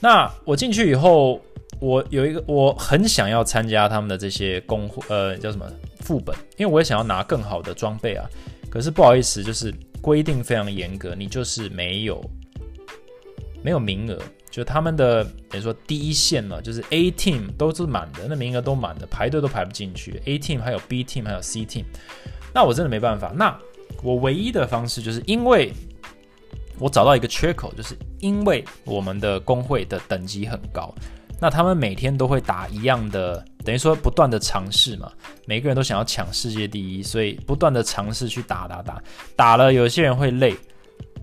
[0.01, 1.41] 那我进去以后，
[1.79, 5.65] 我有一个我很想要参加他们的这些工会，呃，叫什么
[6.01, 8.29] 副本，因为我也想要拿更好的装备啊。
[8.69, 12.21] 可是不好意思，就是规定非常严格，你就是没有
[13.63, 14.19] 没有名额，
[14.53, 20.23] 就他们的等于说第一线了，就是 A team 都是满的，那名额都满的，排队都排不进去。
[20.27, 21.87] A team 还有 B team 还有 C team，
[22.55, 23.33] 那我真的没办法。
[23.35, 23.59] 那
[24.05, 25.73] 我唯一的方式就是因为。
[26.79, 30.93] 我找到一个缺口，就是因为我们的工会的等级很高，
[31.39, 35.13] 那他们每天都会打一样的，等于说不断的尝试嘛，
[35.47, 39.01] 每个人都想要抢世界第一，所以不断的尝试去打打打，
[39.37, 40.57] 打了有些人会累，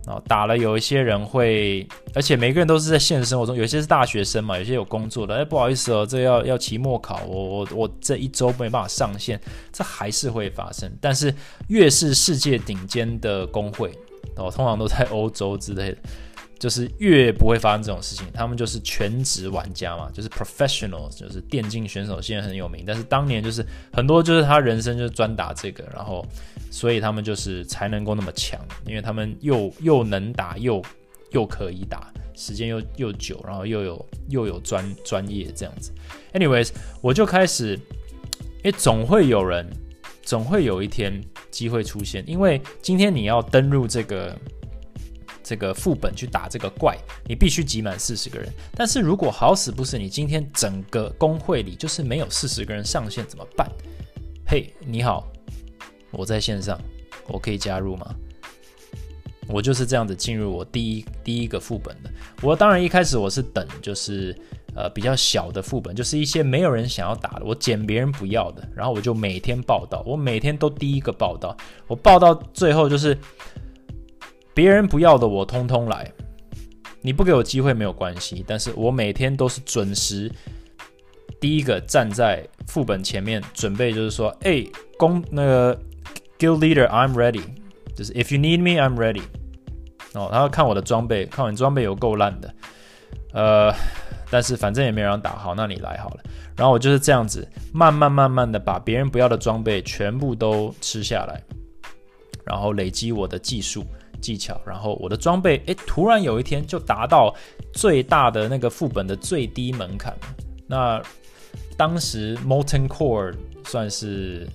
[0.09, 9.39] 哦，打了有一些人会，而且每个人都是在现实生活中，有些是大学生嘛，有些有工作的，哎，不好意思哦，这要要期末考，我我我这一周没办法上线，
[9.71, 11.33] 这还是会发生，但是
[11.67, 13.91] 越是世界顶尖的工会。
[14.35, 15.97] 哦，通常都在欧洲之类的，
[16.57, 18.25] 就是越不会发生这种事情。
[18.33, 22.83] 他们就是全职玩家嘛，就是 professionals，就是电竞选手，现在很有名。
[22.87, 26.25] 但是当年就是很多，就是他人生就是专打这个，然后
[26.69, 30.81] 所以他们就是才能够那么强，因为他们又又能打，又
[31.31, 35.91] 又可以打，时间又又久，然后又有又有专专业这样子。
[36.33, 36.69] Anyways，
[37.01, 37.73] 我就开始，
[38.57, 39.67] 因为总会有人
[40.21, 44.37] 总会有一天机会出现，因为今天你要登入这个
[45.43, 46.95] 这个副本去打这个怪，
[47.27, 48.47] 你必须集满四十个人。
[48.75, 53.67] 但是如果好死不死，你今天整个工会里就是没有四十个人上线，怎么办？
[54.45, 55.27] 嘿，你好，
[56.11, 56.79] 我在线上，
[57.27, 58.15] 我可以加入吗？
[59.47, 62.09] 我就是这样子进入我第一第一个副本的。
[62.43, 64.35] 我当然一开始我是等，就是
[64.75, 73.17] 呃比较小的副本，就是一些没有人想要打的，我捡别人不要的，然后我就每天报道，我每天都第一个报道，我报到最后就是
[74.53, 76.11] 别人不要的我通通来，
[77.01, 80.31] 你不给我机会没有关系，但是我每天都是准时
[81.41, 84.63] 第一个站在副本前面，准备就是说，哎，
[84.95, 85.79] 公那个
[86.39, 87.43] guild leader I'm ready，
[87.95, 89.21] 就是 if you need me I'm ready。
[90.13, 92.51] 哦，然后看我的装备，看我装备有够烂的，
[93.31, 93.71] 呃，
[94.31, 96.23] 但是反正也没人打，好，那你来好了。
[96.55, 101.39] 然后我就是这样子，慢慢慢慢的把别人不要的装备全部都吃下来，
[102.43, 103.85] 然后累积我的技术
[104.19, 107.31] 技巧，然后我的装备，诶，突然有一天就达到
[107.71, 110.17] 最大的那个副本的最低门槛。
[110.65, 110.99] 那
[111.77, 114.47] 当时 Molten Core 算是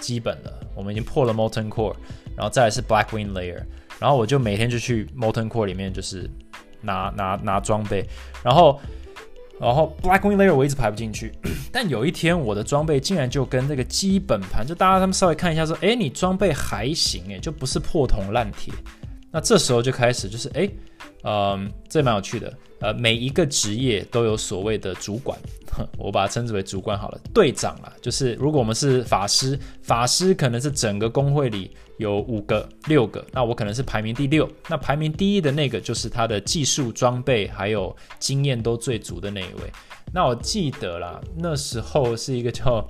[0.00, 1.94] 基本的，我们已经破了 Molten Core，
[2.36, 3.62] 然后再来是 Blackwing Layer。
[3.98, 6.30] 然后我就每天就去 Molten Core 里面，就是
[6.80, 8.06] 拿拿拿装备，
[8.44, 8.80] 然后
[9.58, 11.32] 然后 Blackwing Layer 我一直排不进去，
[11.72, 18.72] 但有一天我的装备竟然就跟那个基本盘，就大家他们稍微看一下说，哎，你装备还行，哎，就不是破铜烂铁。
[19.32, 20.70] 那这时候就开始就是，哎，
[21.24, 22.52] 嗯，这蛮有趣的。
[22.80, 25.36] 呃，每一个职业都有所谓的主管，
[25.96, 39.72] 我把它称之为主管好了，队长啦，就是如果我们是法师，法师可能是整个工会里有五个、六个，那我可能是排名第六，那排名第一的那个就是他的技术装备还有经验都最足的那一位。
[40.12, 42.86] 那我记得啦，那时候是一个叫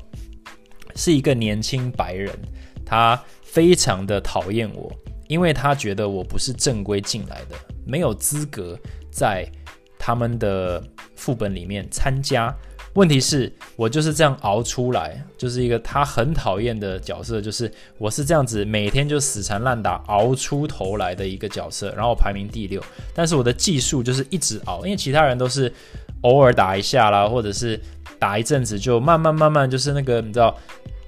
[0.95, 2.39] 是一个年轻白人，
[2.85, 4.93] 他非常的讨厌我，
[5.29, 7.57] 因为他觉得我不是正规进来的，
[7.89, 8.79] 没有资格
[9.11, 9.51] 在。
[10.01, 10.83] 他们的
[11.17, 12.55] 副本里面参加，
[12.95, 25.71] 问题是我就是这样熬出来，就是一个他很讨厌的角色，就是我是这样子每天就死缠烂打熬出头来的一个角色，然后排名第六，但是我的技术就是一直熬，因为其他人都是
[26.23, 27.79] 偶尔打一下啦，或者是
[28.19, 30.57] 打一阵子就慢慢慢慢就是那个你知道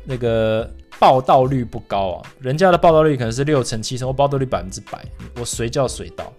[0.04, 5.02] 那个报道率不高啊，人家的报道率可能是六成七成，我报道率百分之百，
[5.36, 6.30] 我随叫随到。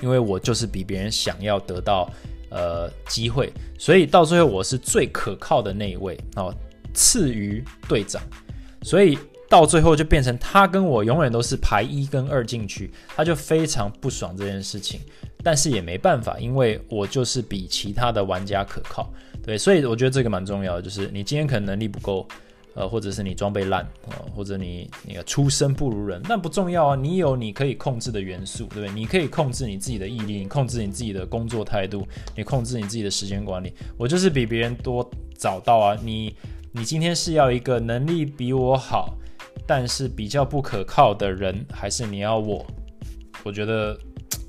[0.00, 2.10] 因为我就是比别人想要得到
[2.50, 6.54] 呃机会，所以到最后我是最可靠的那一位哦，
[6.92, 8.22] 次于队长，
[8.82, 15.00] 所以到最后就变成他跟我永远都是排一跟二进去，他就非常不爽这件事情，
[15.42, 19.12] 但是也没办法，因为我就是比其他的玩家可靠，
[19.44, 22.26] 对，所以我觉得这个蛮重要的，就是你今天可能能力不够。
[22.74, 26.96] 呃，或者是你装备烂啊，或者你那个出身不如人，那不重要啊。
[26.96, 28.90] 你有你可以控制的元素，对不对？
[28.90, 32.06] 你可以控制你自己的毅力，你控制你自己的工作态度，
[32.36, 33.72] 你控制你自己的时间管理。
[33.96, 35.08] 我就是比别人多
[35.38, 35.96] 找到啊。
[36.02, 36.34] 你
[36.72, 39.16] 你今天是要一个能力比我好，
[39.66, 42.66] 但是比较不可靠的人，还是你要我？
[43.44, 43.96] 我觉得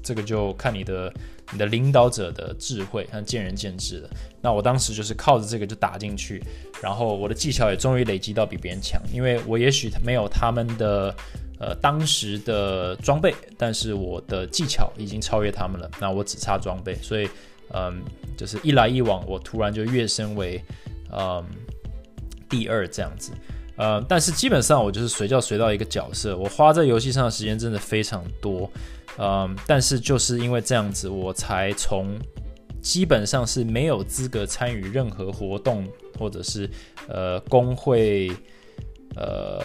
[0.01, 1.13] 这个就看你的
[1.55, 4.09] 你的领导者的智慧，看见仁见智了。
[4.41, 6.43] 那我当时就是靠着这个就打进去。
[6.83, 11.15] 然后我的技巧也终于累积到比别人强，因为我也许没有他们的
[11.57, 15.89] 呃当时的装备，但是我的技巧已经超越他们了。
[15.97, 17.29] 那我只差装备，所以
[17.73, 18.03] 嗯，
[18.35, 20.61] 就是一来一往，我突然就跃升为
[21.13, 21.41] 嗯
[22.49, 23.31] 第二这样子。
[23.77, 28.69] 呃，但是基本上我就是随叫随到一个角色，我花在游戏上的时间真的非常多。
[29.17, 32.17] 嗯，但是就是因为这样子，我才从
[32.81, 35.87] 基本上是没有资格参与任何活动。
[36.17, 36.69] 或者是
[37.09, 38.31] 呃工会，
[39.17, 39.61] 呃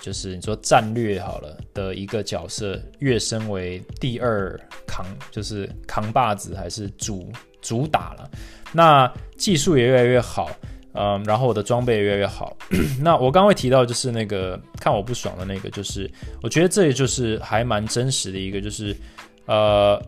[0.00, 8.30] 就是你说战略好了的一个角色跃升为第二扛，就是扛把子还是主主打了，
[8.72, 10.50] 那技术也越来越好，
[10.94, 12.56] 嗯，然后我的装备越来越好。
[13.00, 16.10] 那我刚会提到就是那个看我不爽的那个，就是
[16.42, 18.96] 我觉得这也就是还蛮真实的一个，就是
[19.46, 20.02] 呃。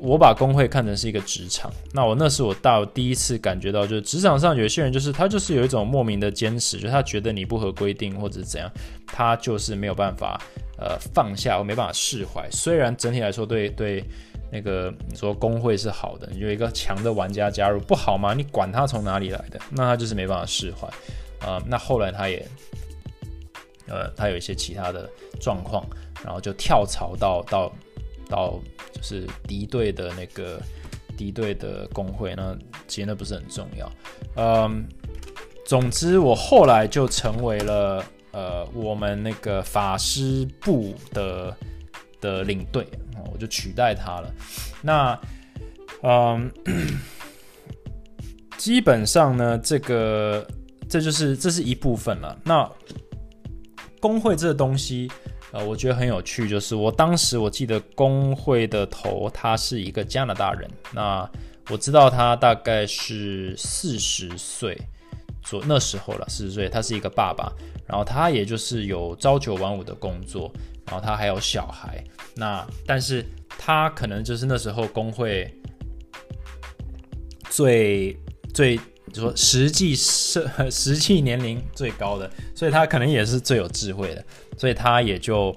[0.00, 8.70] 我把工会看成是一个职场，那我那是我到第一次感觉到，就是职场上有些人就是他就是有一种莫名的坚持，就他觉得你不合规定或者怎样，
[9.08, 10.40] 他就是没有办法
[10.78, 12.48] 呃放下，我没办法释怀。
[12.52, 14.04] 虽然整体来说对对
[14.50, 18.34] 那个你说工会是好的，有一个强的玩家加入不好吗？
[18.34, 20.88] 你管他从哪里来的，那他就是没办法释怀
[21.46, 21.62] 啊。
[21.66, 22.46] 那后来他也
[23.86, 25.08] 呃他有一些其他的
[25.40, 25.84] 状况，
[26.24, 27.72] 然后就跳槽到到。
[28.30, 28.60] 到
[28.92, 30.60] 就是敌对的那个
[31.16, 32.54] 敌对的工会，那
[32.86, 33.90] 其实那不是很重要。
[34.36, 34.86] 嗯，
[35.64, 41.56] 总之我后来就成为了呃我们那个法师部的
[42.20, 42.86] 的领队，
[43.32, 44.34] 我就取代他了。
[44.82, 45.18] 那
[46.02, 46.50] 嗯，
[48.56, 50.46] 基本上呢，这个
[50.88, 52.38] 这就是这是一部分了。
[52.44, 52.70] 那
[54.00, 55.10] 工会这个东西，
[55.50, 61.28] 呃，我觉得很有趣，就是我当时我记得工会的头他是一个加拿大人，那
[61.68, 64.80] 我知道他大概是四十岁
[65.42, 67.52] 左那时候了，四十岁，他是一个爸爸，
[67.86, 70.52] 然后他也就是有朝九晚五的工作，
[70.90, 72.02] 然后他还有小孩，
[72.34, 75.52] 那但是他可能就是那时候工会。
[77.50, 78.16] 最
[78.52, 78.76] 最
[79.10, 84.24] 就说实际是实际年龄最高的，所以他可能也是最有智慧的，
[84.56, 85.56] 所以他也就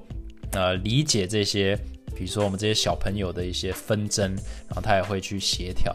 [0.53, 1.75] 呃理解这些，
[2.15, 4.33] 比如说我们这些小朋友的一些纷争，
[4.67, 5.93] 然后他也会去协调、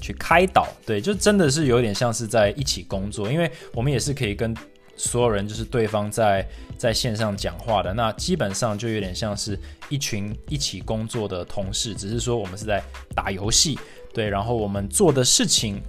[0.00, 4.56] 去开导，对，就真的是有点像是在一起工作，因为我们也是可以跟
[4.96, 6.44] 所有人，就是对方在
[6.78, 9.58] 在线上讲话的，那基本上就有点像是
[9.90, 12.82] 一群一起工作的同事，只是说我们是在
[13.14, 13.78] 打游戏。
[14.14, 15.80] 对，然后我们做的事情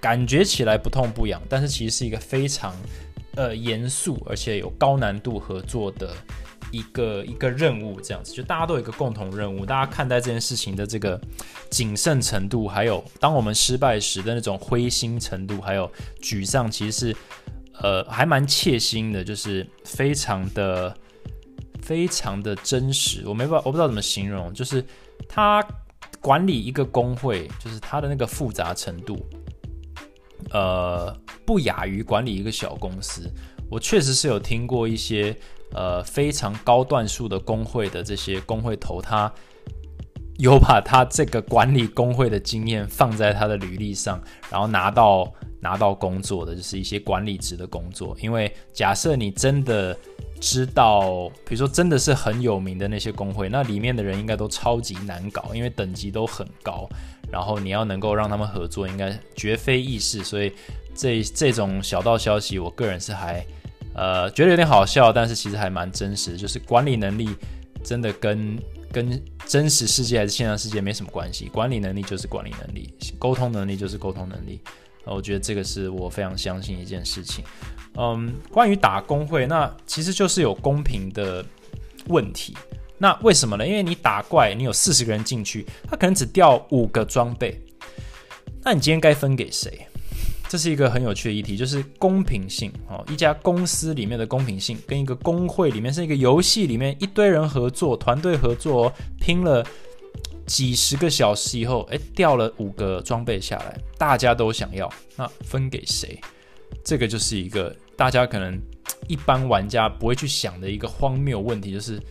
[0.00, 2.74] 感觉起来不痛不痒，但是其实是一个非常
[3.36, 6.14] 呃严肃而且有高难度合作的
[6.70, 11.20] 一个一个任务，这样子就大家都有一个共同任务，大家看待这件事情的这个
[11.70, 17.16] 谨慎程度，还有当我们失败时的那种灰心程度，还有沮丧，其实是
[17.82, 20.96] 呃还蛮切心的，就是非常的
[21.82, 23.22] 非常的真实。
[23.26, 24.84] 我没办法，我不知道怎么形容，就是
[25.28, 25.64] 他。
[26.22, 29.26] 管理一个工会，就是他的那个复杂程度，
[30.50, 31.16] 呃，
[31.46, 33.22] 不亚于管理一个小公司。
[33.70, 35.34] 我确实是有听过一些
[35.72, 39.32] 呃非常高段数的工会的这些工会头，他
[40.40, 48.16] 有把他这个管理工会的经验放在他的履历上，然后拿到拿到工作的，就是一些管理职的工作。
[48.20, 49.96] 因为假设你真的。
[50.42, 56.88] 知道，比如说真的是很有名的那些工会，那里面的人应该都超级难搞，因为等级都很高。
[57.30, 60.24] 然后你要能够让他们合作，应该绝非易事。
[60.24, 60.50] 所以
[60.94, 63.44] 这这种小道消息，我个人是还
[63.94, 66.38] 呃觉得有点好笑，但是其实还蛮真实。
[66.38, 67.28] 就是管理能力
[67.84, 68.58] 真的跟
[68.92, 74.60] 跟真实世界还是线上世界没什么关系，管理能力就是管理能力，沟通能力就是沟通能力。
[75.04, 77.44] 我觉得这个是我非常相信一件事情。
[77.96, 81.44] 嗯，关于打工会，那其实就是有公平的
[82.06, 82.56] 问题。
[82.98, 83.66] 那为什么呢？
[83.66, 87.60] 因为你打怪，你有四十个人进去，他可能只掉五个装备，
[88.62, 89.86] 那你今天该分给谁？
[90.50, 93.04] 这是一个很有趣的议题，就是公平性哦。
[93.08, 99.64] 一家公司里面的公平性，跟一个工会里面是一个游戏里面一堆人合作、团队合作，拼了
[100.46, 106.20] 几十个小时以后，哎，掉了五个装备下来，大家都想要，那分给谁？
[106.82, 108.60] 这个就是一个大家可能
[109.06, 112.02] 一般玩家不会去想的一个荒谬问题，就是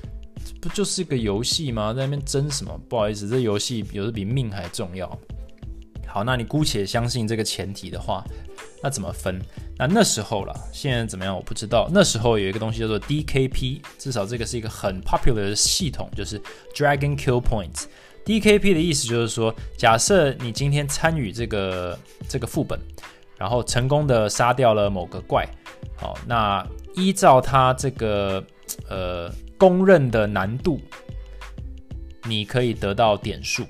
[0.62, 1.93] 不就是一个游戏吗？
[1.93, 2.80] 在那边争什么？
[2.88, 5.19] 不好意思，这游戏有的比命还重要。
[6.10, 8.24] 好，那你姑且相信这个前提的话，
[8.84, 9.39] 那怎么分？
[9.78, 11.36] 那那时候了，现在怎么样？
[11.36, 11.88] 我不知道。
[11.93, 16.41] 那时候有一个东西叫做 DKP，至少这个是一个很 popular 的系统，就是
[16.74, 17.86] Dragon Kill Points。
[18.26, 22.80] DKP 的意思就是说，假设你今天参与这个这个副本。
[23.38, 25.48] 然后成功的杀掉了某个怪，
[25.95, 26.62] 好，那
[26.93, 28.43] 依照它这个
[28.89, 30.78] 呃公认的难度，
[32.26, 33.65] 你可以得到点数。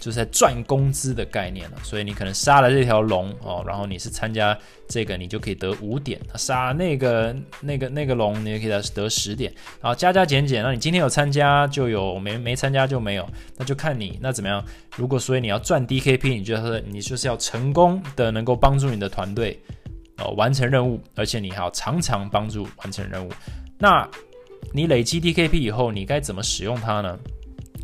[0.00, 4.56] 就是在赚工资的概念了，所以你可能杀了这条龙哦，然后你是参加
[4.88, 9.52] 这个，你就可以得五点；杀那个那个那个龙，你也可以得十点。
[9.82, 14.64] 然后加加减减，那你今天有参加就有，没没参加就没有，那就看你那怎么样。
[14.96, 19.60] 如果所以你要赚 DKP，你就是你就是要成功的能够帮助你的团队
[20.18, 23.30] 哦完成任务，而且你还要常常帮助完成任务。
[23.76, 24.08] 那
[24.72, 27.18] 你累积 DKP 以后，你该怎么使用它呢？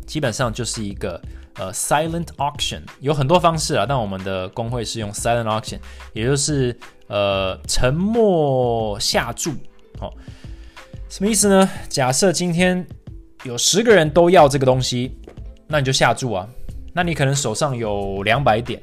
[0.07, 1.21] 基本上就是一个。
[1.57, 5.79] 呃，silent auction 有很多方式啊，但我们的工会是用 silent auction，
[6.13, 9.53] 也就是呃沉默下注。
[9.97, 10.13] 好，
[11.09, 11.69] 什么意思呢？
[11.87, 12.85] 假设今天
[13.43, 15.17] 有十个人都要这个东西，
[15.67, 16.45] 那你就下注啊。
[16.93, 18.81] 那你可能手上有两百点，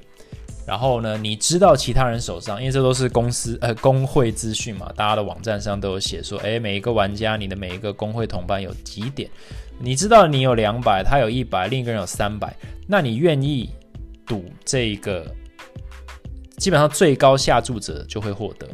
[0.67, 9.29] 然后呢，你知道其他人手上，因为这都是公司呃工会资讯嘛，大家的网站上都有写说，诶，每一个玩家，你的每一个工会同伴有几点。
[9.79, 12.55] 你知道你有两百，他有一百，另一个人有三百，
[12.87, 13.71] 那你愿意
[14.27, 15.27] 赌这个？
[16.57, 18.69] 基本上最高下注者就会获得。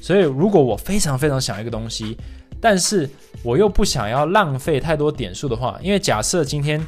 [0.00, 2.16] 所以如果我非常非常想一个东西，
[2.60, 3.08] 但是
[3.44, 6.84] 我又不想要浪费太多点数的话，因为假设今天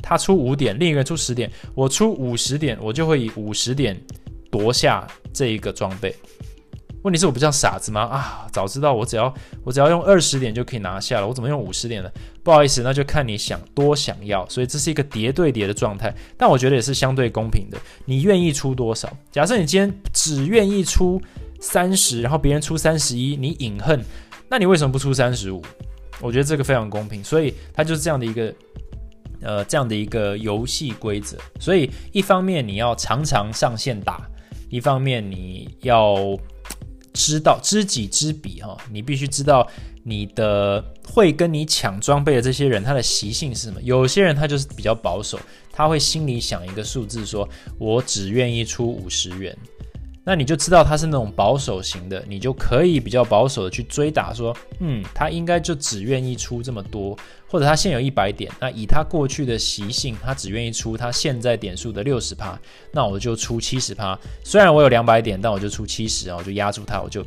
[0.00, 4.00] 他出五点，另一个人出十点，我出五十点，我就会以五十点
[4.50, 6.14] 夺下这一个装备。
[7.04, 8.00] 问题是我不像傻子吗？
[8.00, 9.32] 啊，早知道我只要
[9.62, 12.10] 我只要用二十点就可以拿下了，我怎么用五十点呢？
[12.42, 14.48] 不好意思，那就看你想多想要。
[14.48, 17.78] 所以这是一个叠对叠的状态，但我觉得也是相对公平的。
[18.06, 19.14] 你愿意出多少？
[19.30, 21.20] 假设你今天只愿意出
[21.60, 24.02] 三十，然后别人出三十一，你隐恨，
[24.48, 25.62] 那你为什么不出三十五？
[26.20, 28.52] 我觉得这个非常公平，所以它就是这样的一个。
[29.42, 34.26] 呃，这样的一个游戏规则，所以一方面你要常常上线打，
[34.70, 36.16] 一方面你要
[37.14, 39.66] 知道知己知彼哈，你必须知道
[40.02, 43.80] 你的会跟你抢装备的这些人他的习性是什么。
[43.82, 45.38] 有些人他就是比较保守，
[45.72, 47.48] 他会心里想一个数字，说
[47.78, 49.56] 我只愿意出五十元。
[50.26, 57.14] 那你就知道他是那种保守型的，你就可以比较保守的去追打，说，嗯，他应该就只愿意出这么多，
[57.54, 62.58] 或者他现有一百点，那以他过去的习性，他只愿意出他现在点数的六十趴，
[62.90, 64.18] 那我就出七十趴。
[64.42, 67.24] 虽然我有两百点，但我就出七十啊，我就压住他，我就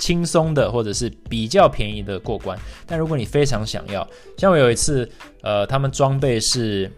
[0.00, 2.58] 轻松的或者是比较便宜的过关。
[2.88, 4.04] 但如果你非常想要，
[4.36, 5.08] 像我有一次，
[5.42, 6.90] 呃，他们装备是。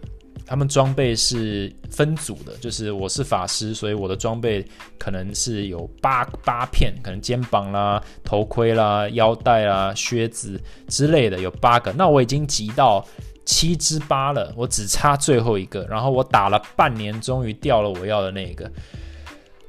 [0.51, 4.67] 他们装备是分组的，就是我是法师，所以我的装备
[4.99, 11.93] 可能是有八八片，可能肩膀啦、头盔啦、腰带啦、靴子之类的有八个。
[11.93, 13.07] 那我已经集到
[13.45, 15.87] 七之八了，我只差最后一个。
[15.89, 18.69] 然后我打了半年，终于掉了我要的那个。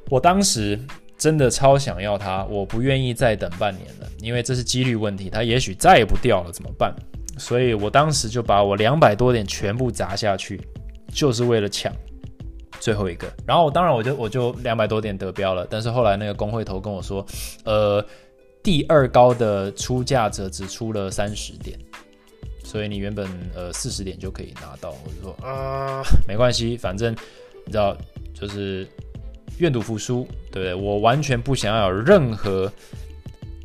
[0.10, 0.80] 我当时
[1.16, 6.92] 真的超想要它，我不愿意再等半年了，因为这是几率问题，它也许再也不掉了，怎么办？
[7.38, 10.60] 所以我当时就把我两百多点全部砸下去，
[11.12, 11.93] 就是为了抢
[12.80, 13.32] 最后一个。
[13.45, 17.26] 然后当然我就我就两百多点得标了，但是后来那个工会头跟我说，
[17.66, 18.03] 呃，
[18.64, 21.78] 第二高的出价者只出了三十点，
[22.64, 24.91] 所以你原本呃四十点就可以拿到。
[24.91, 27.14] 我就说啊，没关系，反正
[27.66, 27.95] 你知道
[28.34, 28.88] 就是
[29.59, 30.74] 愿赌服输，对不对？
[30.74, 32.72] 我完全不想要有任何。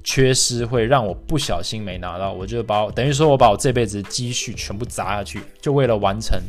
[0.07, 6.40] 缺失会让我不小心没拿到，我就把等于说我把我这辈子积蓄全部砸下去，就为了完成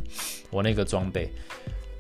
[0.51, 1.27] 我那个装备，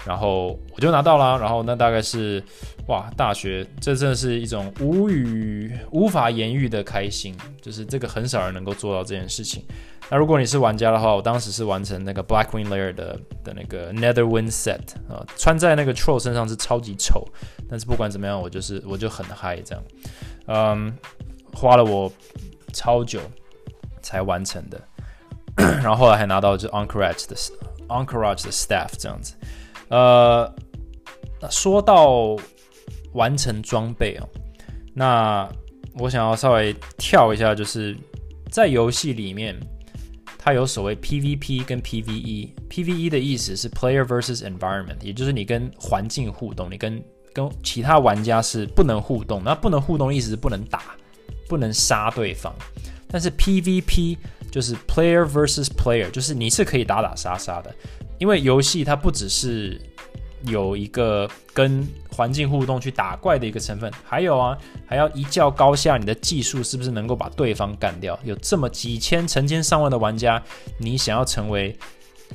[0.05, 1.39] 然后我就拿到了。
[1.39, 2.43] 然后那大概是
[2.87, 9.63] 哇，大学这真的是一种无语、无法言喻的开心，就是这个很少人能够做到这件事情。
[10.11, 17.27] 那如果你是玩家的话，我当时是完成那个 Blackwing Layer 的的那个 Netherwind Set 啊，穿在那个 Troll 身上是超级丑，
[17.67, 19.83] 但是不管怎么样，我就是我就很嗨这样，
[20.45, 20.93] 嗯。
[21.53, 22.11] 花了我
[22.73, 23.19] 超久
[24.01, 24.81] 才完成的，
[25.57, 27.35] 然后后来还拿到就 Encourage 的
[27.87, 29.33] Encourage 的 Staff 这样子。
[29.89, 30.53] 呃，
[31.49, 32.35] 说到
[33.13, 34.27] 完成装备哦，
[34.93, 35.49] 那
[35.99, 37.97] 我想要稍微跳一下，就是
[38.51, 39.57] 在游戏里面，
[40.37, 42.51] 它有所谓 PVP 跟 PVE。
[42.69, 49.41] PVE 的意思是 Player versus Environment，也就是你跟环境互动，你跟跟其他玩家是不能互动。
[49.43, 50.96] 那不能互动的意思是不能打。
[51.47, 52.53] 不能杀对方，
[53.09, 54.17] 但是 PVP
[54.51, 57.73] 就是 player versus player，就是你是可以打打杀杀的，
[58.17, 59.79] 因为游戏它不只是
[60.45, 68.17] 有一个跟环境互动去打怪的一个成分，还有啊，还要一较高下，你的技术是不是能够把对方干掉？
[68.23, 70.41] 有这么几千、成千上万的玩家，
[70.79, 71.77] 你想要成为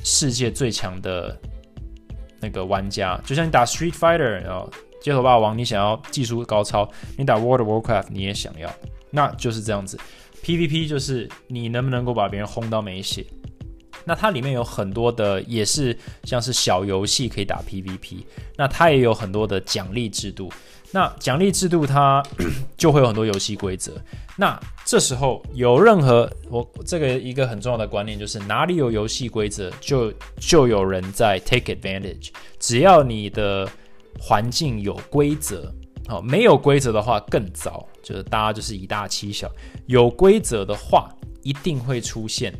[0.04, 1.36] 世界最强的
[2.40, 8.70] 那个玩家，就像你打 Street Fighter 哦，街头霸王，你想要技术高超；你打 World of Warcraft，你也想要。
[9.12, 9.96] 那就是这样子
[10.42, 13.24] ，PVP 就是你能不能够把别人轰到没血。
[14.04, 18.24] 那它里面有很多的，也是像是小游戏可以打 PVP。
[18.56, 20.50] 那它也有很多的奖励制度。
[20.90, 22.20] 那奖励制度它
[22.76, 23.92] 就会有很多游戏规则。
[24.36, 32.30] 那这时候有任何我这个一个很重要的观念就是哪里有游戏规则，就就有人在 take advantage。
[32.58, 33.68] 只要你的
[34.18, 35.72] 环境有规则。
[36.12, 39.50] 哦，没有规则的话更糟，就是大家就是以大欺小。
[39.86, 41.08] 有规则的话，
[41.42, 42.52] 一定会出现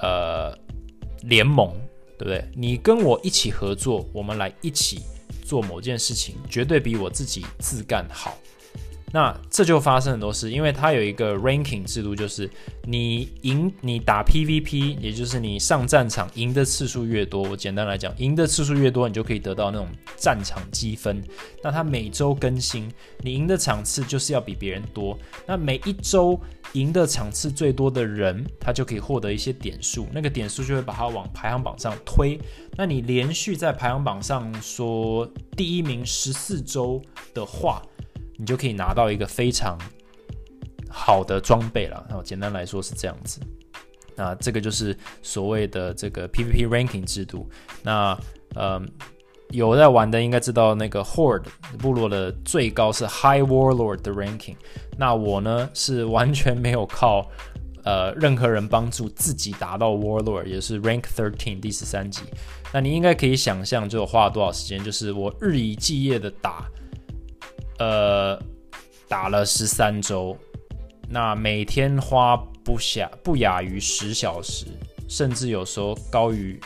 [0.00, 0.56] 呃
[1.22, 1.72] 联盟，
[2.16, 2.48] 对不对？
[2.54, 5.02] 你跟我一起合作，我们来一起
[5.44, 8.38] 做某件事情，绝对比我自己自干好。
[9.12, 12.48] 那这就发生很多事，因为它有一个 ranking 制度，就是
[12.84, 21.20] 你赢你打 PVP，也就是你上战场赢的次数越多，我简单来讲，赢的次数越多，你就可以得到那种战场积分。
[21.62, 22.88] 那它每周更新，
[23.22, 25.18] 你赢的场次就是要比别人多。
[25.46, 26.40] 那每一周
[26.74, 32.38] 赢的场次最多的人，他就可以获得一些点数，那个点数就会把它往排行榜上推。
[32.76, 37.02] 那你连续在排行榜上说第一名十四周
[37.34, 37.82] 的话，
[38.40, 39.78] 你就可以拿到一个非常
[40.88, 42.02] 好的装备了。
[42.08, 43.38] 然后简单来说是这样子。
[44.16, 47.48] 那这个就是所谓的这个 PVP ranking 制度。
[47.82, 48.18] 那
[48.54, 48.82] 呃，
[49.50, 51.44] 有在玩的应该知道，那个 Horde
[51.78, 54.56] 部落的最高是 High Warlord 的 ranking。
[54.96, 57.30] 那我呢是完全没有靠
[57.84, 62.22] 呃任何人帮助，自己达到 Warlord，也是 Rank Thirteen 第十三级。
[62.72, 66.68] 那你应该可以想象，就花了多少时间，就是我日以继夜的打，
[67.80, 68.38] 呃，
[69.08, 70.36] 打了十三周，
[71.08, 74.66] 那每天花不下不亚于十小时，
[75.08, 76.60] 甚至有时候高于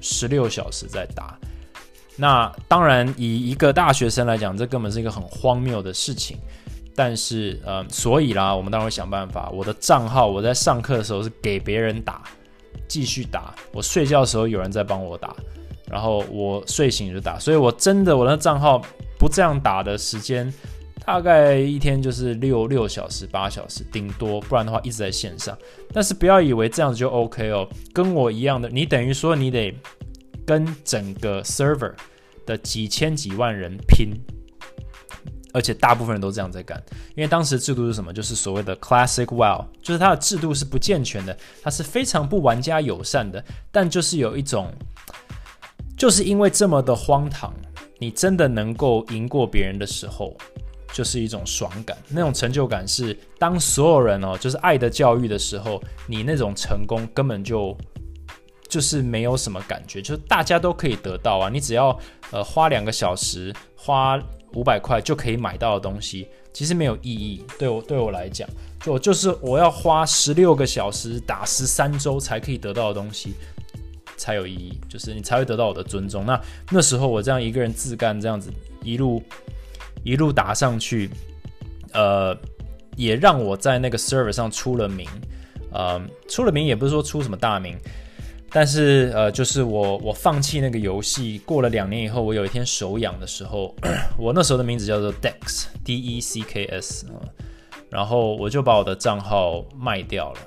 [0.00, 1.36] 十六小时在打。
[2.16, 6.38] 那当然，以一个大学生来讲，这根本是一个很荒谬的事情。
[6.94, 9.50] 但是，呃，所以啦，我们当然会想办法。
[9.50, 12.22] 我的账号，我在上课的时候是给别人打，
[12.86, 13.54] 继续打。
[13.72, 15.34] 我睡觉的时候有人在帮我打，
[15.86, 17.38] 然后我睡醒就打。
[17.38, 18.82] 所以我真的，我的账号
[19.20, 20.52] 不这样打的时间，
[21.06, 24.40] 大概一天就是六六小时、八小时，顶多。
[24.40, 25.56] 不然的话，一直在线上。
[25.92, 29.72] 但是不要以为这样子就 OK 哦，跟我一样的，你等于说你得。
[30.46, 31.92] 跟整个 server
[32.44, 34.12] 的几千几万人拼，
[35.52, 36.82] 而且大部分人都这样在干。
[37.14, 38.12] 因为当时的制度是什么？
[38.12, 43.44] 就是所谓的 classic WoW，就是它的制度是不健全的，它是非常不玩家友善的。
[43.70, 44.72] 但就是有一种，
[45.96, 47.54] 就是因为这么的荒唐，
[48.00, 50.36] 你真的能够赢过别人的时候，
[50.92, 51.96] 就是一种爽感。
[52.08, 57.76] 那种成就感是当所有人哦，就是爱的教育的时候，你那种成功根本就。
[58.68, 61.98] 就是没有什么感觉，就是大家都可以得到啊，你只要
[62.30, 64.16] 呃花两个小时，花
[64.54, 67.44] 五百块就可以买到的东西，其实没有意义。
[67.58, 68.48] 对我对我来讲，
[68.80, 73.34] 就就是我要花十六个小时打十三周才可以得到的东西
[74.20, 76.26] 才有意义，就是你才会得到我的尊重。
[76.26, 76.38] 那
[76.70, 78.52] 那时候我这样一个人自干，这样子
[78.82, 79.22] 一路
[80.04, 81.10] 一路打上去，
[81.92, 82.36] 呃，
[82.96, 85.08] 也让我在那个 server 上出了名，
[85.72, 87.76] 呃，出了名也不是说出什么大名。
[88.52, 93.72] 但是，呃，就是我我放弃那个游戏，过了两年以后，我有一天手痒的时候，
[94.18, 97.06] 我那时候的名字叫做 Dex，D E C K S，
[97.88, 100.40] 然后我就把我的账号卖掉了。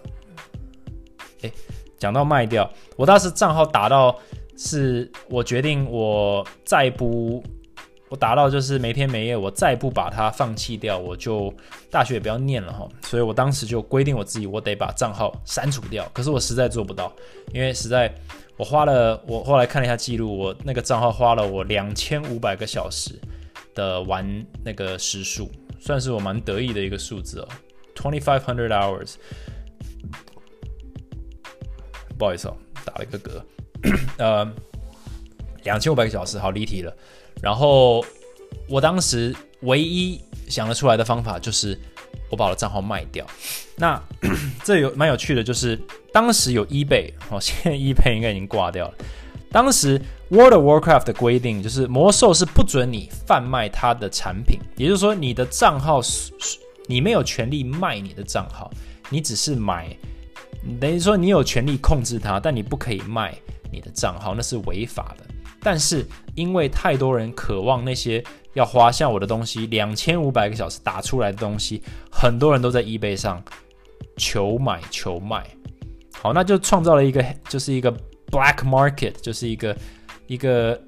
[1.44, 1.54] 诶，
[2.04, 4.14] 讲到卖掉，我当时账号打到
[4.58, 7.42] 是我决定我再不。
[8.10, 11.52] 我达到就是没天没夜，我再不把它放弃掉，我就
[11.90, 12.88] 大学也不要念了哈。
[13.02, 16.08] 所以我当时就规定我自己，我得把账号删除掉。
[16.14, 17.12] 可是我实在做不到，
[17.52, 18.14] 因为实在
[18.56, 23.20] 我花了，我后来看了一下记录，我那个账号花了我两千五百个小时
[23.74, 25.50] 的玩那个时数，
[25.80, 27.48] 算是我蛮得意的一个数字哦
[27.96, 29.16] ，twenty five hundred hours。
[32.18, 32.56] 不好意思哦，
[32.86, 33.42] 打了一个嗝，
[34.18, 34.54] 呃，
[35.64, 36.94] 两千五百个小时，好离题了。
[37.42, 38.04] 然后
[38.70, 41.78] 我当时唯一想得出来的方法就是
[42.30, 43.26] 我把我的账号卖掉。
[43.76, 44.02] 那
[44.64, 45.80] 这有蛮有趣的，就是
[46.12, 48.94] 当时有 eBay，哦，现在 eBay 应该已经挂掉了。
[49.52, 56.32] 当时 World of Warcraft 的规定就是魔兽是不准你贩卖它的产品，也就是说你的账号是
[56.88, 58.72] 你没有权利卖你的账号，
[59.10, 59.96] 你只是买，
[60.80, 63.36] 等于说你有权利控制它，但你不可以卖
[63.72, 65.26] 你的账号，那是违法的。
[65.60, 66.06] 但是
[66.36, 73.44] 因为太多人渴望那些要花像我的东西两千五百个小时打出来的东西，很多人都在 eBay 上
[74.18, 75.46] 求买求卖。
[76.22, 77.92] 好，那就创造了一个就是一个
[78.32, 79.76] black market，就是一个
[80.28, 80.82] 一个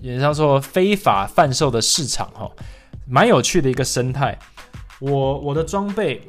[0.00, 2.50] 也叫做非法贩售的市场哈，
[3.06, 4.38] 蛮有趣的一个生态。
[5.00, 6.20] 我我的装备。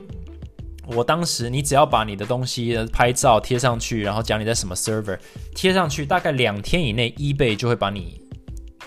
[0.88, 5.18] 我当时，你只要把你的东西拍照贴上去，然后讲你在什么 server
[5.56, 8.22] 贴上去，大概两天以内，eBay 就会把你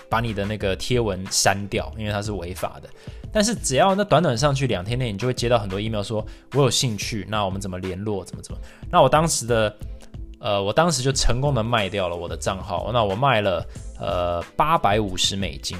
[0.09, 2.89] 把你的那个贴文删掉，因为它是违法的。
[3.31, 8.23] 但是只要那短短上去两天内，你就会接到很多 email 说，我有兴趣，那我们怎么联络？
[8.23, 8.59] 怎么怎么？
[8.89, 9.75] 那我当时的，
[10.39, 13.65] 呃，我当时就成功的卖掉了我的账号，那我卖了
[13.99, 15.77] 呃八百五十美金。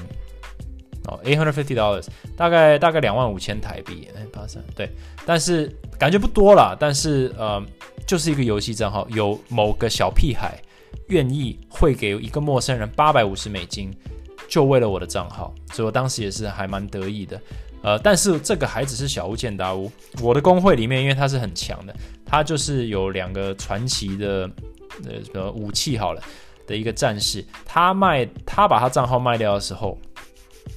[1.06, 4.90] 哦，eight hundred fifty dollars，大概大概两万五千台币，哎，八三对，
[5.24, 7.62] 但是感觉不多啦，但是呃，
[8.06, 10.60] 就是一个游戏账号，有某个小屁孩
[11.08, 13.90] 愿意会给一个陌生人八百五十美金，
[14.46, 17.40] 就为了我的账号，所以我当时也是还蛮得意的，
[17.82, 19.90] 呃，但是这个还只是小巫见大巫，
[20.20, 21.96] 我的工会里面，因为他是很强的，
[22.26, 24.50] 他就是有两个传奇的
[25.32, 26.22] 呃武器好了
[26.66, 29.96] 的一个战士，他卖他把他账号卖掉的时候。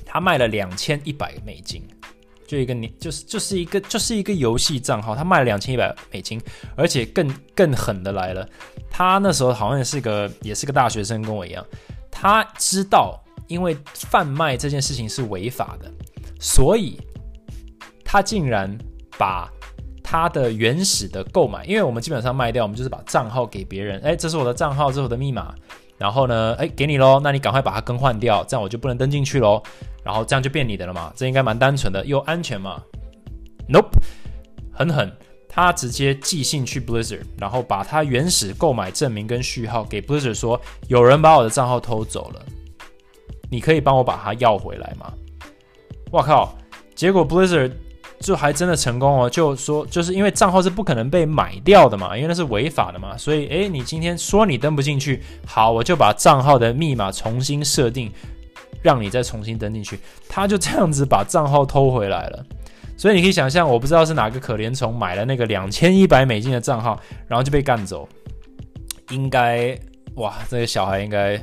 [0.05, 1.81] 他卖了两千一百美金，
[2.47, 6.39] 就一个你就是就是一个就是一个游戏账号，他卖了两千一百美金，
[6.75, 8.47] 而且更更狠的来了，
[8.89, 11.65] 他那时候好像是个也是个大学生，跟我一样，
[12.11, 15.91] 他知道因为贩卖这件事情是违法的，
[16.39, 16.99] 所以
[18.03, 18.77] 他竟然
[19.17, 19.51] 把
[20.03, 25.55] 他的原始的购买，因为我们基本上卖掉，我们就是把账号给别人，哎，这是我的账号，这是我的密码，
[25.97, 29.61] 然后呢，哎，给你喽，那你赶快把它更换掉，这样我就不能登进去喽。
[30.03, 32.81] 然后这样就变你的了嘛，这应该蛮单纯的又安全嘛。
[33.69, 33.89] Nope，
[34.73, 35.09] 很狠，
[35.47, 42.45] 他直接寄信去 Blizzard，然后把他原始购买证明跟序号给 Blizzard 说，有人把我的账号偷走了，
[43.49, 45.13] 你可以帮我把它要回来吗？
[46.11, 46.53] 我靠！
[46.93, 47.71] 结果 Blizzard
[48.23, 58.11] 就还真的成功哦，就说就是因为账号是不可能被买掉的嘛，因为那是违法的嘛，所以诶，你今天说你登不进去，好，我就把账号的密码重新设定。
[58.81, 59.97] 让你再重新登进去，
[60.27, 62.45] 他就这样子把账号偷回来了。
[62.97, 68.05] 所以你可以想象，我不知道是哪个可怜虫买了那个两千一百美金的账号，然后就被干走。
[69.11, 69.73] 应该
[70.15, 71.41] 哇，这个小孩应该，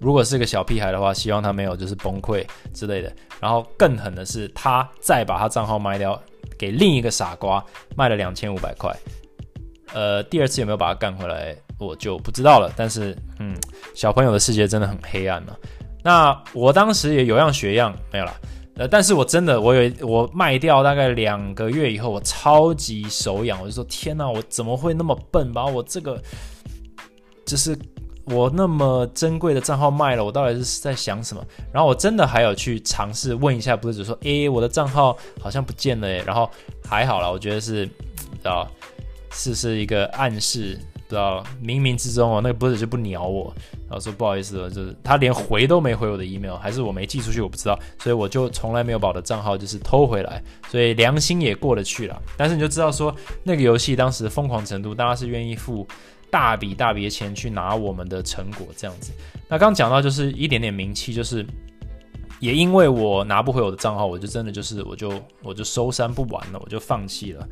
[0.00, 3.12] 如果是个小屁孩的话，希望他没有就是崩溃之类的。
[3.40, 6.20] 然后更狠的是，他再把他账号卖掉
[6.58, 7.64] 给另一个傻瓜，
[7.96, 8.94] 卖了两千五百块。
[9.94, 12.70] 呃，第二次有没有把他干回来，我就不知道了。
[12.76, 13.56] 但是，嗯，
[13.94, 15.56] 小朋友的世界真的很黑暗呢。
[16.04, 18.34] 那我当时也有样学样，没有了，
[18.76, 26.22] 呃，但是我真的，我有我卖掉大概两个月以后，我超级手痒，我就说天哪，我怎么会那么笨，把我这个
[27.46, 27.76] 就是
[28.30, 31.44] 我那么珍贵的账号卖了，我到底是在想什么？
[31.72, 36.50] 然后我真的还有去尝试问一下，不是只说，诶，我的账号好像不见了，诶，然后
[36.88, 37.88] 还好了，我觉得是
[38.44, 38.66] 啊，
[39.30, 40.78] 是是一个暗示。
[41.08, 43.50] 不知道冥冥之中哦，那个 b 是 r 就不鸟我，
[43.88, 52.22] 然后说不好意思了，就是他连回都没回我的 email，还是我没寄出去，我不知道，所以我就从来没有把我的账号就是偷回来，所以良心也过得去了。
[52.36, 53.10] 但是你就知道说
[53.42, 55.88] 那个游戏当时疯狂程度，大家是愿意付
[56.30, 59.12] 大笔大笔的钱去拿我们的成果这样子。
[59.48, 61.44] 那刚讲到就是一点点名气，就是
[62.40, 65.12] 也因为我拿不回我的账号，我就真的就是我就
[65.42, 67.48] 我就收山不玩了，我就放弃了。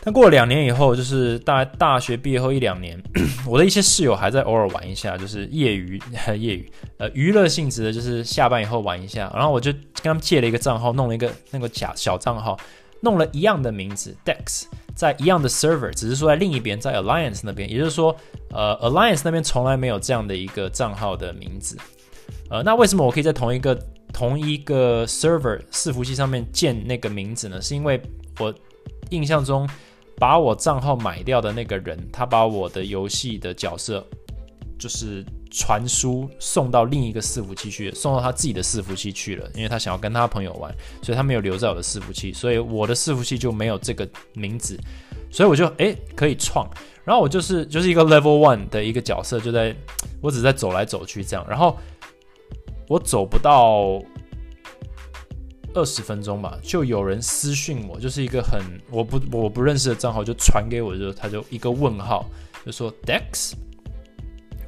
[0.00, 3.02] 但过了两年以后，就是大大学毕业后一两年，
[3.44, 6.00] 我的一些室友还在偶尔玩一下，就是业余
[6.38, 9.30] 业余呃娱乐性质的，就是下班以后玩一下。
[9.34, 12.56] 然后我就跟他们借了一个账号，弄了一个那个假小账号，
[13.00, 14.66] 弄了一样的名字 Dex，
[14.98, 18.14] 在一样的 server，只是说在另一边，在 Alliance 那边，也就是说，
[18.50, 21.76] 呃，Alliance 那边从来没有这样的一个账号的名字。
[22.50, 23.78] 呃，那为什么我可以在同一个
[24.12, 27.62] 同一个 server 伺服器上面建那个名字呢？
[27.62, 28.02] 是因为
[28.40, 28.52] 我
[29.10, 29.68] 印象中。
[30.20, 34.04] 把我账号买掉的那个人，他把我的游戏的角色
[34.76, 44.78] 就是传输送到另一个伺服器去，送到他自己的伺服器去了，因为他想要跟他朋友玩，所以他没有留在我的伺服器，所以我的伺服器就没有这个名字，
[45.30, 46.68] 所以我就诶可以创，
[47.04, 49.74] 然后我就是就是一个 level one 的一个角色，就在
[50.20, 51.76] 我只在走来走去这样，然后
[52.88, 54.02] 我走不到。
[55.74, 58.58] 二十分钟吧，就有人私讯我，就是一个很
[58.90, 62.26] 我不我不认识的账号，就传给我，就他就一个问号，
[62.64, 63.52] 就说 Dex，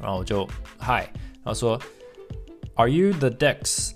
[0.00, 0.46] 然后我就
[0.80, 1.06] Hi，
[1.42, 1.80] 然后说
[2.74, 3.90] Are you the Dex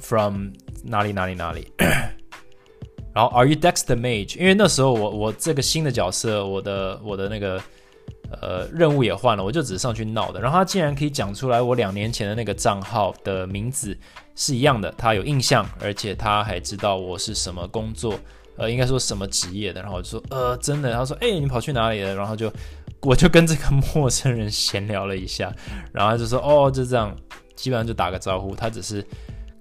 [0.00, 0.48] from
[0.82, 1.72] 哪里哪里哪里？
[3.14, 4.38] 然后 Are you Dex the Mage？
[4.38, 7.62] 因为那时候我我这个新的角色，我的我的那个。
[8.40, 10.40] 呃，任务也换了，我就只是上去闹的。
[10.40, 13.96] 然后他竟然可以讲出来，我两年前的那个账号的名字
[14.34, 18.18] 是一样的，他有印象，而且他还知道我是什么工作，
[18.56, 19.80] 呃，应该说什么职业的。
[19.80, 20.92] 然后我就说，呃，真的。
[20.92, 22.12] 他说，哎，你跑去哪里了？
[22.12, 22.52] 然后就
[23.04, 25.52] 我就跟这个陌生人闲聊了一下，
[25.92, 27.14] 然后就说，哦，就这样，
[27.54, 28.54] 基本上就打个招呼。
[28.54, 29.04] 他只是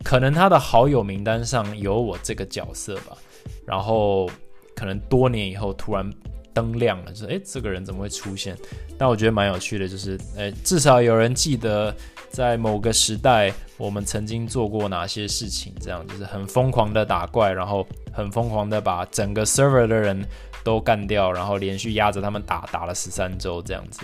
[0.03, 3.17] 可能他的好友名单上有我这个角色吧，
[3.65, 4.29] 然后
[4.75, 6.09] 可能多年以后突然。
[6.55, 8.55] 灯亮了，就是诶，这个人怎么会出现？
[8.95, 11.91] 但我觉得蛮有趣的，就是诶，至少有人记得
[12.29, 20.23] 在某个时代我们曾经做过哪些事情，这样就是很疯狂的打怪，然后很疯狂的把整个 server 的人
[20.63, 24.01] 都干掉，然后连续压着他们打，打了十三周这样子，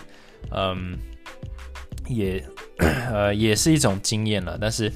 [0.52, 0.98] 嗯，
[2.08, 2.44] 也
[3.12, 4.58] 呃也是一种经验了。
[4.60, 4.92] 但是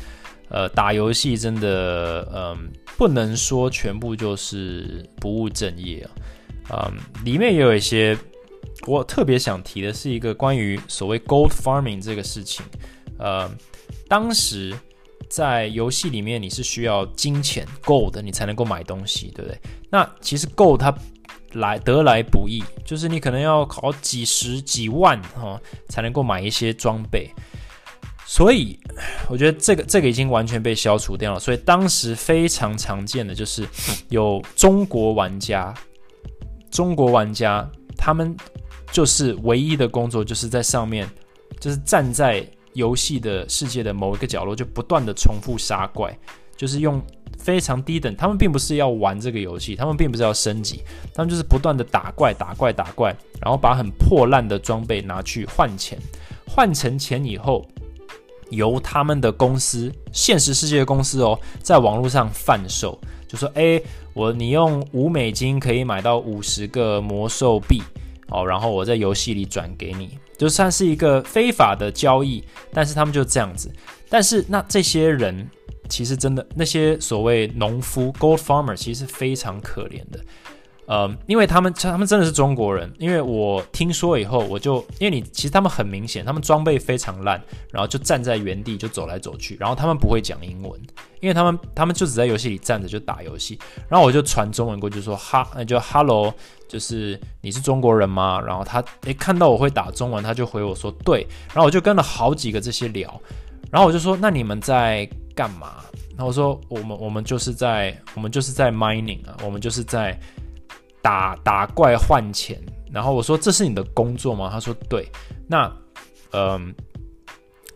[0.49, 6.11] 呃，打游戏真的嗯，不能说全部就是不务正业啊。
[6.91, 8.17] 嗯，里面也有一些
[8.85, 12.65] 我特别想提的，是一个关于所谓 gold farming 这个事情。
[13.17, 13.49] 呃，
[14.07, 14.73] 当时
[15.29, 19.59] 在游戏里面，你是需要金钱 gold 你才能够买东西，对不对？
[19.89, 20.93] 那其实 gold 它
[21.53, 27.29] 来得来不易，就是你可能要考几十几万哈才能够买一些装备。
[28.25, 28.79] 所以
[29.29, 31.39] 我觉得这个这个已经完全被消除掉了。
[31.39, 33.67] 所以当时非常常见的就是
[34.09, 35.73] 有中国玩家。
[36.71, 38.35] 中国玩家他们
[38.91, 41.07] 就是唯一的工作，就是在上面，
[41.59, 42.43] 就是站在
[42.73, 46.17] 游戏的世界的某一个角落，就不断的重复杀怪，
[46.57, 46.99] 就是用
[47.43, 50.81] 非常低等，他们并不是要玩这个游戏，他们并不是要升级，
[51.13, 55.99] 他们就是不断的打怪、打怪、打怪，然后把很破烂的装备拿去换钱，
[56.47, 57.67] 换成钱以后，
[58.49, 63.81] 由他们的公司，现实世界的公司哦，在网络上贩售，就说：哎，
[64.13, 67.83] 我你用五美金可以买到五十个魔兽币。
[68.29, 73.71] 哦，然后我在游戏里转给你，就算是一个非法的交易，但是他们就这样子。
[74.09, 75.47] 但是那这些人
[75.89, 80.19] 其实真的那些所谓农夫 （gold farmer） 其实是非常可怜的。
[80.85, 90.77] 呃，因为他们他们真的是中国人，因为我听说以后，我就因为你其实他们很明显，他们装备非常烂，然后就站在原地就走来走去，然后他们不会讲英文，
[91.21, 93.57] 因为他们他们就只在游戏里站着就打游戏，
[93.87, 96.33] 然后我就传中文过去说哈，就 hello，
[96.67, 98.41] 就是你是中国人吗？
[98.41, 103.21] 然后他诶看到我会打中文，他就回我说对，然后我就跟了好几个这些聊，
[103.71, 105.83] 然后我就说那你们在干嘛？
[106.11, 110.19] 然后我说我们我们就是在我们就是在 mining 啊，我们就是在。
[111.03, 112.57] 打打怪换钱，
[112.89, 114.49] 然后我说这是你的工作吗？
[114.49, 115.05] 他说对。
[115.45, 115.69] 那
[116.31, 116.73] 嗯，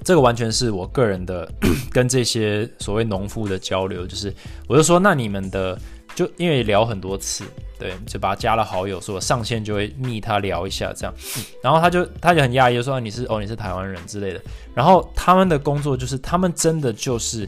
[0.01, 1.45] 这个完全是我个人的
[1.91, 4.33] 跟这些所谓农夫的交流，就是
[4.65, 5.77] 我就说那你们的
[6.17, 7.45] 就因为聊很多次，
[7.77, 11.13] 对，就把他加了好友，说我上线就会密他聊一下这样。
[11.61, 14.41] 然后他就他就很讶异，就说你是哦你是台湾人之类的。
[14.73, 17.47] 然后他们的工作就是他们真的就是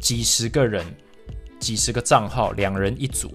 [0.00, 0.86] 几十个人，
[1.58, 3.34] 几十个账号，两人一组。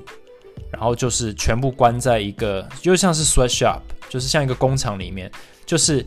[0.72, 5.30] 然后就是全部关在一个，就像是 sweatshop，就是像一个工厂里面，
[5.66, 6.06] 就是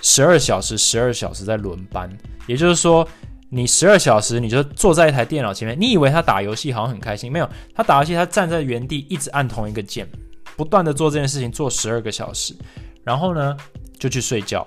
[0.00, 2.08] 十二小时、十二小时在轮班。
[2.46, 3.06] 也就是说，
[3.50, 10.08] 你十二小时你就坐在一台电脑前面，你以为他打游戏好像很开心，没有，他打游戏他站在原地一直按同一个键，
[10.56, 12.54] 不断的做这件事情，做十二个小时，
[13.04, 13.56] 然后呢
[13.98, 14.66] 就去睡觉，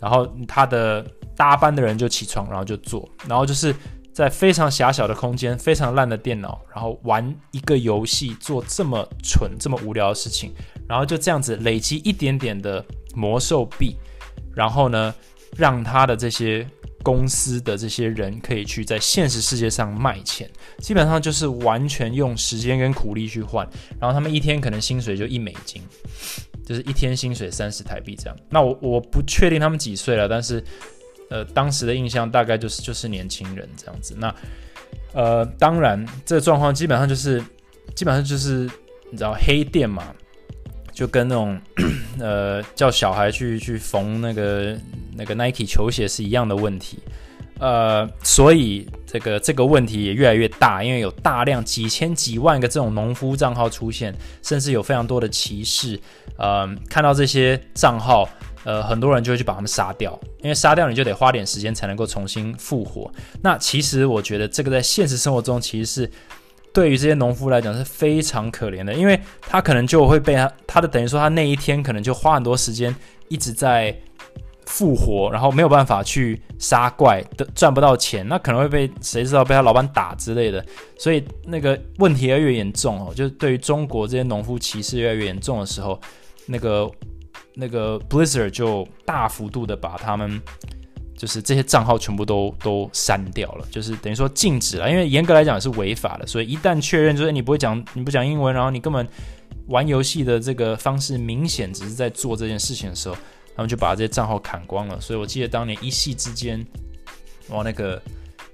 [0.00, 1.04] 然后他的
[1.36, 3.74] 搭班的人就起床，然后就做，然后就是。
[4.14, 10.52] 在非常狭小的空间、非常烂的电脑，然后玩一个游戏，做这么蠢、这么无聊的事情，
[10.86, 13.96] 然后就这样子累积一点点的魔兽币，
[14.54, 15.14] 然后呢，
[15.56, 16.68] 让他的这些
[17.02, 23.68] 公司的这些人可以去在现实世界上卖钱，基本上就是完全用时间跟苦力去换，
[24.00, 25.82] 然后他们一天可能薪水就一美金，
[26.64, 28.36] 就是一天薪水三十台币这样。
[28.48, 30.62] 那我我不确定他们几岁了，但是。
[31.30, 34.14] 呃，当时的印象大概就是就是年轻人这样子。
[34.18, 34.34] 那
[35.14, 37.42] 呃，当然这个状况基本上就是
[37.94, 38.70] 基本上就是
[39.10, 40.14] 你知道黑店嘛，
[40.92, 41.60] 就跟那种
[42.20, 44.76] 呃叫小孩去去缝那个
[45.16, 46.98] 那个 Nike 球鞋是一样的问题。
[47.58, 54.12] 呃，所以这个这个问题也越来越大，因为有大量几千几万个这种农夫账号出现，
[54.42, 55.98] 甚至有非常多的歧视。
[56.36, 58.28] 呃，看到这些账号。
[58.64, 63.12] 呃，很多人就会去把他们杀掉，因为杀掉你就得花点时间才能够重新复活。
[63.42, 66.10] 那其实我觉得这个在现实生活中其实是
[66.72, 72.94] 对于这些农夫来讲是非常可怜的，因为他可能就会被他他的等于说他那一天可能就花很多时间
[73.28, 73.94] 一直在
[74.66, 80.64] 复活，然后没有办法去杀怪的赚不到钱，那可能会被谁知道被他老板打之类的，
[80.98, 86.00] 所以那个问题越来越严重哦，就是对于中国这些农夫歧视越来越严重的时候，
[86.46, 86.90] 那个。
[87.54, 90.40] 那个 Blizzard 就大幅度的把他们
[91.22, 99.06] 就是这些账号全部都都删掉了，就是等于说禁止了，因为严格来讲是违法的，所以一旦确认就是你不会讲你不讲英文，然后你根本
[99.68, 103.16] 玩游戏的这个方式明显只是在做这件事情的时候，
[103.54, 105.00] 他们就把这些账号砍光了。
[105.00, 106.66] 所以我记得当年一夕之间，
[107.50, 108.02] 哇，那个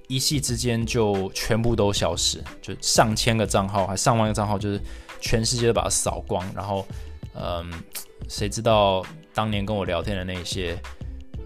[0.07, 4.79] 一夕之间就全部都消失，就上千个账号还上万个账号，就是
[5.23, 6.87] 全世界都把它扫光，然后
[7.35, 7.73] 嗯。
[8.29, 9.03] 谁知道
[9.33, 10.77] 当年跟我聊天的那些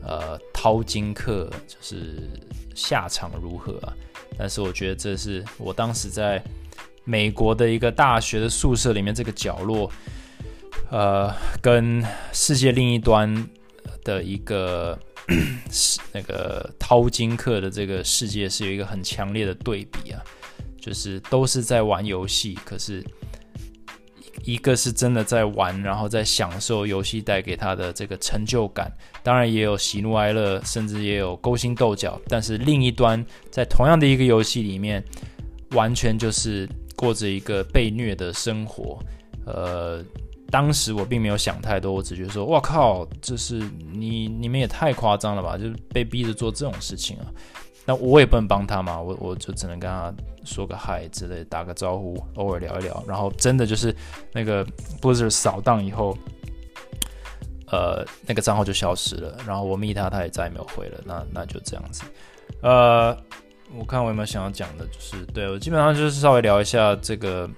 [0.04, 2.28] 呃淘金客就是
[2.74, 3.92] 下场如何啊？
[4.38, 6.42] 但是我觉得这是我当时在
[7.04, 9.90] 美国的一个大学的宿舍里面这个角落，
[10.90, 13.48] 呃，跟世界另一端
[14.04, 14.98] 的一个
[16.12, 20.22] 那个淘金客的这个世界是有一个很强烈的对比啊，
[20.80, 23.04] 就是都是在玩游戏，可是。
[24.44, 28.90] 一个是真的在玩，然后在享受游戏带给他的这个成就感，
[29.22, 32.20] 当然也有喜怒哀乐，甚至也有勾心斗角。
[32.28, 35.04] 但是另一端，在同样的一个游戏里面，
[35.72, 38.98] 完全就是过着一个被虐的生活。
[39.44, 40.04] 呃，
[40.50, 43.62] 当时我并没有想太多，我只觉得说：“哇靠，这是
[43.92, 45.56] 你你们也太夸张了吧？
[45.56, 47.26] 就是被逼着做这种事情啊！”
[47.84, 50.14] 那我也不能帮他嘛，我我就只能跟他
[50.44, 53.02] 说个嗨之类，打个招呼，偶尔聊一聊。
[53.08, 53.94] 然后真的就是
[54.32, 54.64] 那个
[55.00, 56.16] Blizzard 扫荡以后，
[57.72, 59.36] 呃，那个账号就消失了。
[59.44, 61.00] 然后我密他，他也再也没有回了。
[61.04, 62.04] 那那就这样子。
[62.60, 63.16] 呃，
[63.76, 67.50] 我看我有没有想要讲的，就是对我基本上就是稍微聊一下这个，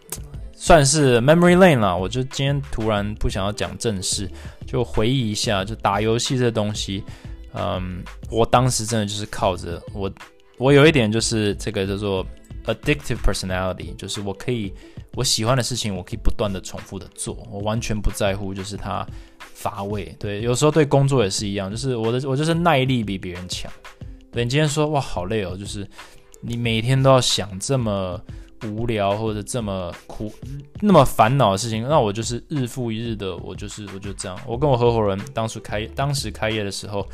[0.55, 1.95] 算是 memory lane 啦。
[1.95, 4.27] 我就今天突然不想要讲正事，
[4.67, 7.05] 就回忆一下，就打游戏这东西。
[7.55, 10.13] 嗯，我当时真的就是靠着我，
[10.59, 12.27] 我有一点就是这个叫做
[12.67, 14.73] addictive personality，就是我可以
[15.15, 19.07] 我喜欢的事情，我可以不断的重复的做，我完全不在乎就是它
[19.39, 20.15] 乏味。
[20.19, 23.71] 对，有时候对工作也是一样，就是我的我就是耐力比别人强。
[24.33, 25.89] 对你今天说哇好累哦，就是
[26.41, 28.21] 你每天都要想这么
[28.65, 30.33] 无聊或者这么苦
[30.81, 34.39] 那么烦恼的事情，那我就是日复一日的，我就是我就这样。
[34.47, 37.07] 我跟我合伙人当初开当时开业的时候。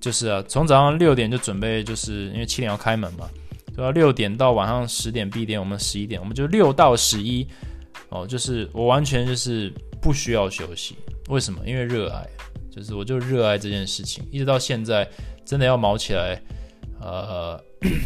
[0.00, 3.28] 就是啊，从早上六点就准备，就是因为七点要开门嘛，
[3.74, 3.90] 对吧？
[3.90, 7.44] 六点到晚上十点闭店，我们十一点，我们就六到十一，
[8.08, 10.94] 哦，就是我完全就是不需要休息，
[11.28, 11.58] 为什么？
[11.66, 12.24] 因为热爱，
[12.70, 15.06] 就是我就热爱这件事情，一直到现在，
[15.44, 16.40] 真的要毛起来，
[17.00, 17.60] 呃，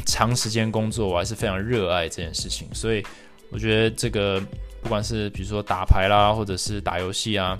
[0.06, 3.04] 长时间工作，我还是非常热爱这件事情，所以
[3.50, 4.40] 我觉得这个
[4.80, 7.58] 不管是比如说打牌啦，或者是打游戏啊，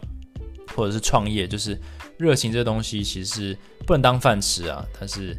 [0.74, 1.78] 或者是创业，就是
[2.18, 3.56] 热情这东西，其实。
[3.84, 5.36] 不能当饭吃啊，但是，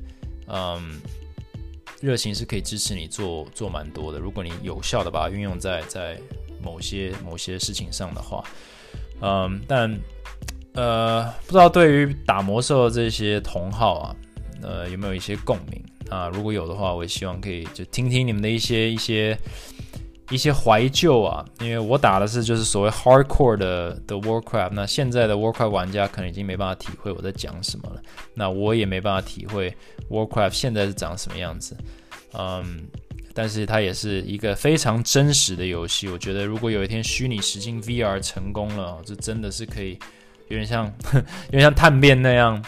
[0.48, 1.00] 嗯，
[2.02, 4.20] 热情是可以支持你做做蛮多的。
[4.20, 6.20] 如果你有效的把它运用在在
[6.62, 8.44] 某些某些事情上的话，
[9.22, 9.98] 嗯，但
[10.74, 14.16] 呃，不知道对于打魔兽的这些同好啊，
[14.62, 15.82] 呃，有没有一些共鸣
[16.14, 16.30] 啊？
[16.34, 19.38] 如果有的话，我也希望可以就听听你们的一些一些。
[20.32, 28.02] 一些怀旧啊，因为我打的是就是所谓 hardcore 的的 Warcraft，那现在的 Warcraft 玩家可能已经没办法体会我在讲什么了，
[28.34, 29.76] 那我也没办法体会
[30.10, 31.76] Warcraft 现在是长什么样子，
[32.34, 32.88] 嗯，
[33.34, 40.00] 但是它也是一个非常真实的游戏，我觉得如果有一天虚拟实境 VR 成功了，这真的是可以
[40.48, 40.92] 有点像
[41.52, 42.64] 有点像探变那样，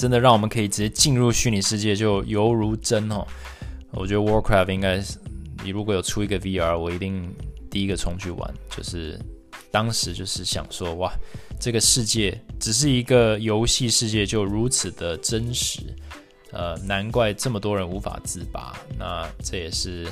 [0.00, 3.22] 真的让我们可以直接进入虚拟世界，就犹如真哦，
[3.90, 5.18] 我觉得 Warcraft 应该是。
[5.62, 7.30] 你如果有出一个 VR，我一定
[7.70, 8.54] 第一个冲去玩。
[8.74, 9.20] 就是
[9.70, 11.12] 当时就是想说，哇，
[11.60, 15.82] 这个世界只是一个游戏世界，就如此的真实，
[16.52, 18.74] 呃，难怪这么多人无法自拔。
[18.98, 20.06] 那这也是，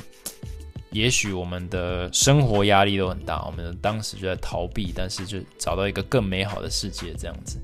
[0.90, 7.58] 也许我们的生活压力都很大，我们当时就在逃避，但是就找到一个更美好的世界，这样子。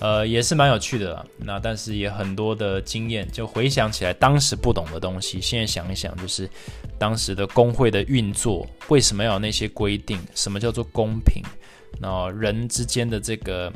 [0.00, 1.26] 呃，也是蛮有趣的。
[1.38, 6.48] 那但是也很多的经验，就回想起来当时不懂的东西，现在想一想，就是
[6.98, 10.18] 当时的工会的运作，为什么要有那些规定？
[10.34, 11.42] 什么叫做公平？
[12.00, 13.72] 那人之间的这个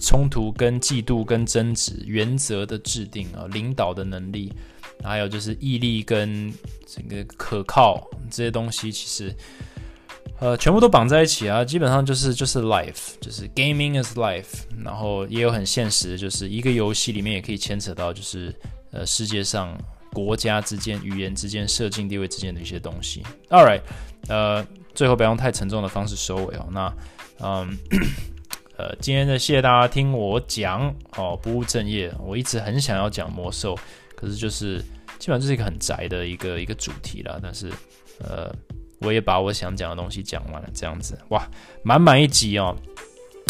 [0.00, 4.52] 冲突、跟嫉妒、跟争执，原则的制定啊，领导的能力，
[5.02, 6.52] 还有就是毅力跟
[6.86, 9.34] 这个可靠这些东西，其实。
[10.40, 18.54] 呃，全部都绑在一起啊，基本上就是就是 life，就是 gaming is life，然后也有很现实，就是一个游戏里面也可以牵扯到，就是
[18.92, 19.76] 呃世界上
[20.12, 23.20] 国家之间、语言之间、社经地位之间的一些东西。
[23.48, 23.80] All right，
[24.28, 24.64] 呃，
[24.94, 26.68] 最后不要用太沉重的方式收尾哦。
[26.70, 26.92] 那
[27.40, 27.76] 嗯，
[28.78, 32.14] 呃，今天的谢谢大家听我讲哦，不务正业。
[32.20, 33.76] 我一直很想要讲魔兽，
[34.14, 34.78] 可是就是
[35.18, 37.40] 基本上就是一个很宅的一个一个主题啦。
[37.42, 37.72] 但是
[38.20, 38.54] 呃。
[39.00, 41.48] 我也把我想讲的东西讲完了，这样子哇，
[41.82, 42.76] 满满一集哦。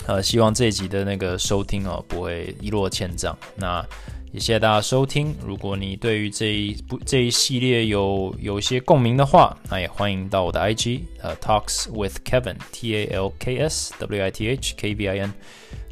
[0.06, 3.36] 呃，希望这一集的那个收听哦不会一落千丈。
[3.56, 3.84] 那
[4.32, 5.34] 也谢谢大家收听。
[5.44, 14.94] 如果你对于这一部这一系列有有一些共鸣的话，那也欢迎到我的 IG 呃 Talks with Kevin T A L K S W I T H K
[14.94, 15.32] V I N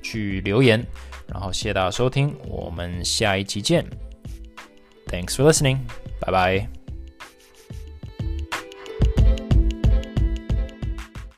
[0.03, 0.87] 去留言。
[1.27, 3.85] 然后谢谢大家收听，我们下一集见。
[5.09, 5.79] Thanks for listening，
[6.21, 6.76] 拜拜。